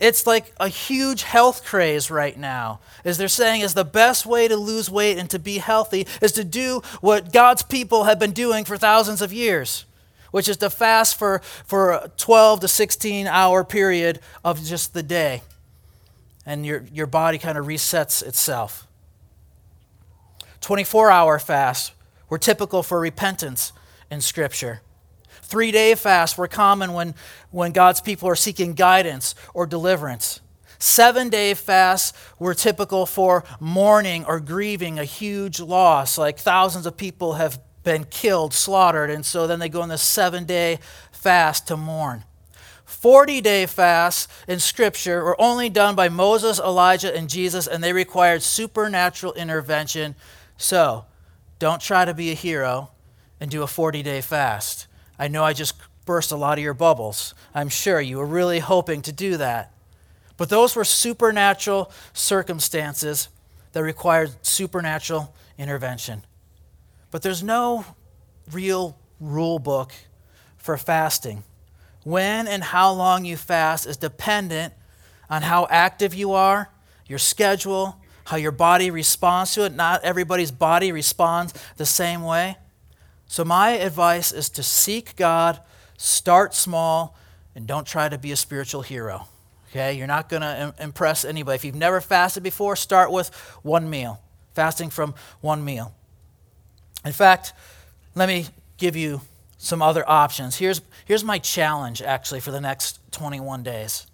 It's 0.00 0.26
like 0.26 0.52
a 0.58 0.68
huge 0.68 1.22
health 1.22 1.64
craze 1.64 2.10
right 2.10 2.36
now. 2.36 2.80
As 3.04 3.18
they're 3.18 3.28
saying 3.28 3.60
is 3.60 3.74
the 3.74 3.84
best 3.84 4.26
way 4.26 4.48
to 4.48 4.56
lose 4.56 4.90
weight 4.90 5.18
and 5.18 5.28
to 5.30 5.38
be 5.38 5.58
healthy 5.58 6.06
is 6.20 6.32
to 6.32 6.44
do 6.44 6.82
what 7.00 7.32
God's 7.32 7.62
people 7.62 8.04
have 8.04 8.18
been 8.18 8.32
doing 8.32 8.64
for 8.64 8.76
thousands 8.76 9.22
of 9.22 9.32
years, 9.32 9.84
which 10.30 10.48
is 10.48 10.56
to 10.58 10.70
fast 10.70 11.18
for, 11.18 11.40
for 11.66 11.92
a 11.92 12.10
12 12.16 12.60
to 12.60 12.68
16 12.68 13.26
hour 13.26 13.62
period 13.62 14.20
of 14.44 14.64
just 14.64 14.94
the 14.94 15.02
day. 15.02 15.42
And 16.46 16.66
your, 16.66 16.84
your 16.92 17.06
body 17.06 17.38
kind 17.38 17.56
of 17.56 17.66
resets 17.66 18.22
itself. 18.22 18.86
24 20.60 21.10
hour 21.10 21.38
fasts 21.38 21.92
were 22.28 22.38
typical 22.38 22.82
for 22.82 22.98
repentance 22.98 23.72
in 24.10 24.20
Scripture. 24.20 24.80
Three 25.42 25.70
day 25.70 25.94
fasts 25.94 26.38
were 26.38 26.48
common 26.48 26.92
when, 26.92 27.14
when 27.50 27.72
God's 27.72 28.00
people 28.00 28.28
are 28.28 28.36
seeking 28.36 28.72
guidance 28.72 29.34
or 29.52 29.66
deliverance. 29.66 30.40
Seven 30.78 31.28
day 31.28 31.54
fasts 31.54 32.12
were 32.38 32.54
typical 32.54 33.06
for 33.06 33.44
mourning 33.60 34.24
or 34.24 34.40
grieving 34.40 34.98
a 34.98 35.04
huge 35.04 35.60
loss, 35.60 36.18
like 36.18 36.38
thousands 36.38 36.86
of 36.86 36.96
people 36.96 37.34
have 37.34 37.58
been 37.84 38.04
killed, 38.04 38.52
slaughtered, 38.52 39.10
and 39.10 39.24
so 39.24 39.46
then 39.46 39.58
they 39.58 39.68
go 39.68 39.82
on 39.82 39.88
this 39.88 40.02
seven 40.02 40.44
day 40.44 40.78
fast 41.12 41.68
to 41.68 41.76
mourn. 41.76 42.24
40 42.94 43.40
day 43.40 43.66
fasts 43.66 44.28
in 44.48 44.60
Scripture 44.60 45.22
were 45.22 45.40
only 45.40 45.68
done 45.68 45.94
by 45.94 46.08
Moses, 46.08 46.58
Elijah, 46.58 47.14
and 47.14 47.28
Jesus, 47.28 47.66
and 47.66 47.82
they 47.82 47.92
required 47.92 48.42
supernatural 48.42 49.34
intervention. 49.34 50.14
So, 50.56 51.04
don't 51.58 51.82
try 51.82 52.04
to 52.04 52.14
be 52.14 52.30
a 52.30 52.34
hero 52.34 52.90
and 53.40 53.50
do 53.50 53.62
a 53.62 53.66
40 53.66 54.02
day 54.02 54.20
fast. 54.20 54.86
I 55.18 55.28
know 55.28 55.44
I 55.44 55.52
just 55.52 55.74
burst 56.06 56.32
a 56.32 56.36
lot 56.36 56.56
of 56.56 56.64
your 56.64 56.74
bubbles. 56.74 57.34
I'm 57.54 57.68
sure 57.68 58.00
you 58.00 58.18
were 58.18 58.26
really 58.26 58.60
hoping 58.60 59.02
to 59.02 59.12
do 59.12 59.36
that. 59.36 59.72
But 60.36 60.48
those 60.48 60.74
were 60.74 60.84
supernatural 60.84 61.92
circumstances 62.12 63.28
that 63.72 63.82
required 63.82 64.32
supernatural 64.42 65.34
intervention. 65.58 66.24
But 67.10 67.22
there's 67.22 67.42
no 67.42 67.84
real 68.50 68.96
rule 69.20 69.58
book 69.58 69.92
for 70.56 70.76
fasting. 70.76 71.44
When 72.04 72.46
and 72.46 72.62
how 72.62 72.92
long 72.92 73.24
you 73.24 73.36
fast 73.36 73.86
is 73.86 73.96
dependent 73.96 74.74
on 75.28 75.42
how 75.42 75.66
active 75.70 76.14
you 76.14 76.32
are, 76.32 76.70
your 77.06 77.18
schedule, 77.18 77.96
how 78.24 78.36
your 78.36 78.52
body 78.52 78.90
responds 78.90 79.54
to 79.54 79.64
it. 79.64 79.74
Not 79.74 80.04
everybody's 80.04 80.50
body 80.50 80.92
responds 80.92 81.54
the 81.76 81.86
same 81.86 82.22
way. 82.22 82.56
So, 83.26 83.44
my 83.44 83.70
advice 83.70 84.32
is 84.32 84.50
to 84.50 84.62
seek 84.62 85.16
God, 85.16 85.60
start 85.96 86.54
small, 86.54 87.16
and 87.54 87.66
don't 87.66 87.86
try 87.86 88.08
to 88.08 88.18
be 88.18 88.32
a 88.32 88.36
spiritual 88.36 88.82
hero. 88.82 89.26
Okay? 89.70 89.94
You're 89.94 90.06
not 90.06 90.28
going 90.28 90.42
to 90.42 90.74
impress 90.78 91.24
anybody. 91.24 91.56
If 91.56 91.64
you've 91.64 91.74
never 91.74 92.00
fasted 92.00 92.42
before, 92.42 92.76
start 92.76 93.10
with 93.10 93.34
one 93.62 93.88
meal, 93.88 94.20
fasting 94.54 94.90
from 94.90 95.14
one 95.40 95.64
meal. 95.64 95.94
In 97.04 97.12
fact, 97.12 97.52
let 98.14 98.28
me 98.28 98.46
give 98.76 98.94
you 98.94 99.20
some 99.64 99.80
other 99.80 100.08
options. 100.08 100.56
Here's, 100.56 100.82
here's 101.06 101.24
my 101.24 101.38
challenge, 101.38 102.02
actually, 102.02 102.40
for 102.40 102.50
the 102.50 102.60
next 102.60 103.00
21 103.12 103.62
days 103.62 104.06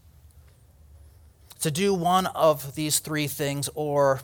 to 1.61 1.71
do 1.71 1.93
one 1.93 2.27
of 2.29 2.75
these 2.75 3.01
three 3.01 3.27
things 3.27 3.69
or, 3.75 4.21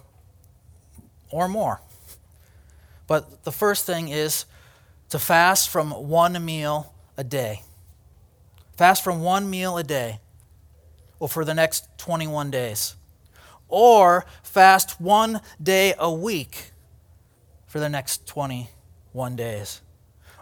or 1.30 1.48
more. 1.48 1.80
But 3.06 3.44
the 3.44 3.52
first 3.52 3.84
thing 3.84 4.08
is 4.08 4.46
to 5.10 5.18
fast 5.18 5.68
from 5.68 5.90
one 5.90 6.42
meal 6.44 6.94
a 7.16 7.24
day. 7.24 7.62
Fast 8.76 9.04
from 9.04 9.20
one 9.20 9.50
meal 9.50 9.76
a 9.76 9.84
day 9.84 10.20
or 11.18 11.28
for 11.28 11.44
the 11.44 11.54
next 11.54 11.86
21 11.98 12.50
days. 12.50 12.96
Or 13.68 14.26
fast 14.42 15.00
one 15.00 15.40
day 15.62 15.94
a 15.98 16.12
week 16.12 16.72
for 17.66 17.80
the 17.80 17.88
next 17.88 18.26
21 18.26 19.36
days. 19.36 19.82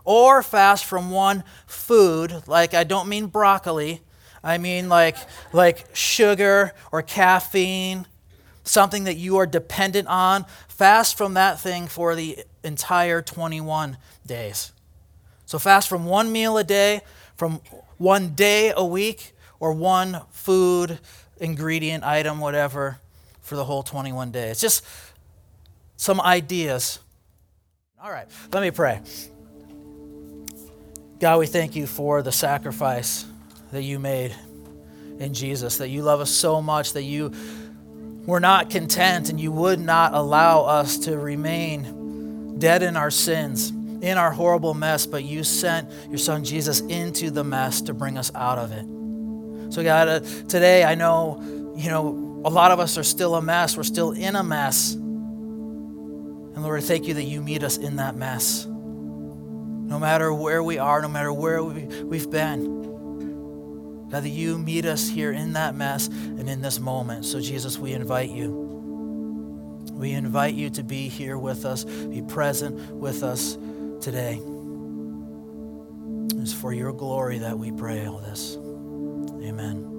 Or 0.05 0.43
fast 0.43 0.85
from 0.85 1.11
one 1.11 1.45
food, 1.67 2.47
like 2.47 2.75
I 2.75 2.85
don't 2.85 3.09
mean 3.09 3.27
broccoli, 3.27 4.03
I 4.43 4.59
mean 4.59 4.89
like 4.89 5.17
like 5.53 5.87
sugar 5.95 6.73
or 6.93 7.03
caffeine, 7.03 8.07
something 8.65 9.05
that 9.05 9.17
you 9.17 9.37
are 9.39 9.47
dependent 9.47 10.09
on. 10.09 10.45
Fast 10.69 11.17
from 11.17 11.35
that 11.35 11.59
thing 11.61 11.87
for 11.87 12.15
the 12.15 12.39
entire 12.63 13.23
21 13.23 13.97
days. 14.27 14.73
So 15.47 15.59
fast 15.59 15.89
from 15.89 16.05
one 16.05 16.33
meal 16.33 16.59
a 16.59 16.65
day, 16.65 17.03
from 17.37 17.61
one 17.99 18.35
day 18.35 18.73
a 18.77 18.85
week, 18.85 19.33
or 19.61 19.73
one 19.73 20.21
food, 20.31 20.99
ingredient, 21.39 22.05
item, 22.05 22.41
whatever, 22.41 22.99
for 23.41 23.57
the 23.57 23.65
whole 23.65 23.83
21 23.83 24.31
days. 24.31 24.53
It's 24.53 24.61
Just 24.61 24.85
some 25.97 26.21
ideas. 26.21 26.99
All 28.03 28.11
right, 28.11 28.27
let 28.53 28.63
me 28.63 28.71
pray. 28.71 29.01
God, 31.21 31.39
we 31.39 31.47
thank 31.47 31.77
you 31.77 31.87
for 31.87 32.23
the 32.23 32.33
sacrifice 32.33 33.25
that 33.73 33.83
you 33.83 33.99
made 33.99 34.35
in 35.19 35.33
Jesus, 35.33 35.79
that 35.79 35.89
you 35.89 36.03
love 36.03 36.21
us 36.21 36.31
so 36.31 36.61
much 36.61 36.93
that 36.95 37.05
you 37.05 37.33
were 38.27 38.41
not 38.41 38.69
content 38.71 39.31
and 39.31 39.41
you 39.41 39.53
would 39.53 39.79
not 39.79 40.13
allow 40.13 40.63
us 40.63 40.99
to 40.99 41.17
remain 41.17 42.59
dead 42.59 42.83
in 42.83 42.97
our 42.97 43.11
sins, 43.11 43.71
in 43.71 44.19
our 44.19 44.33
horrible 44.33 44.75
mess, 44.75 45.07
but 45.07 45.25
you 45.25 45.45
sent 45.45 45.89
your 46.09 46.19
son 46.19 46.43
Jesus 46.45 46.81
into 46.81 47.31
the 47.31 47.45
mess 47.45 47.81
to 47.83 47.95
bring 47.95 48.19
us 48.19 48.33
out 48.35 48.59
of 48.59 48.73
it. 48.73 48.85
So, 49.73 49.83
God, 49.83 50.09
uh, 50.09 50.21
today 50.49 50.85
I 50.85 50.95
know, 50.95 51.41
you 51.77 51.91
know, 51.91 52.43
a 52.45 52.51
lot 52.51 52.71
of 52.71 52.81
us 52.81 52.99
are 52.99 53.05
still 53.05 53.35
a 53.37 53.43
mess. 53.43 53.77
We're 53.77 53.85
still 53.85 54.13
in 54.13 54.37
a 54.37 54.43
mess. 54.43 54.95
And 54.95 56.63
Lord, 56.63 56.83
I 56.83 56.85
thank 56.85 57.07
you 57.07 57.15
that 57.15 57.25
you 57.25 57.41
meet 57.41 57.63
us 57.63 57.77
in 57.79 57.97
that 57.97 58.17
mess. 58.17 58.67
No 59.85 59.99
matter 59.99 60.33
where 60.33 60.63
we 60.63 60.79
are, 60.79 61.03
no 61.03 61.09
matter 61.09 61.33
where 61.33 61.63
we, 61.63 61.85
we've 62.03 62.31
been. 62.31 62.83
God, 64.11 64.23
that 64.23 64.29
you 64.29 64.59
meet 64.59 64.85
us 64.85 65.09
here 65.09 65.33
in 65.33 65.55
that 65.55 65.75
mess 65.75 66.07
and 66.07 66.49
in 66.49 66.61
this 66.61 66.79
moment. 66.79 67.25
So, 67.25 67.41
Jesus, 67.41 67.79
we 67.79 67.93
invite 67.93 68.31
you. 68.31 68.65
We 69.93 70.13
invite 70.13 70.55
you 70.55 70.71
to 70.71 70.83
be 70.83 71.09
here 71.09 71.39
with 71.39 71.65
us, 71.65 71.85
be 71.85 72.23
present 72.23 72.77
with 72.93 73.23
us 73.23 73.57
today. 74.01 74.41
It's 76.41 76.53
for 76.53 76.73
your 76.73 76.93
glory 76.93 77.39
that 77.39 77.59
we 77.59 77.73
pray 77.73 78.07
all 78.07 78.19
this. 78.19 78.57
Amen. 78.57 79.94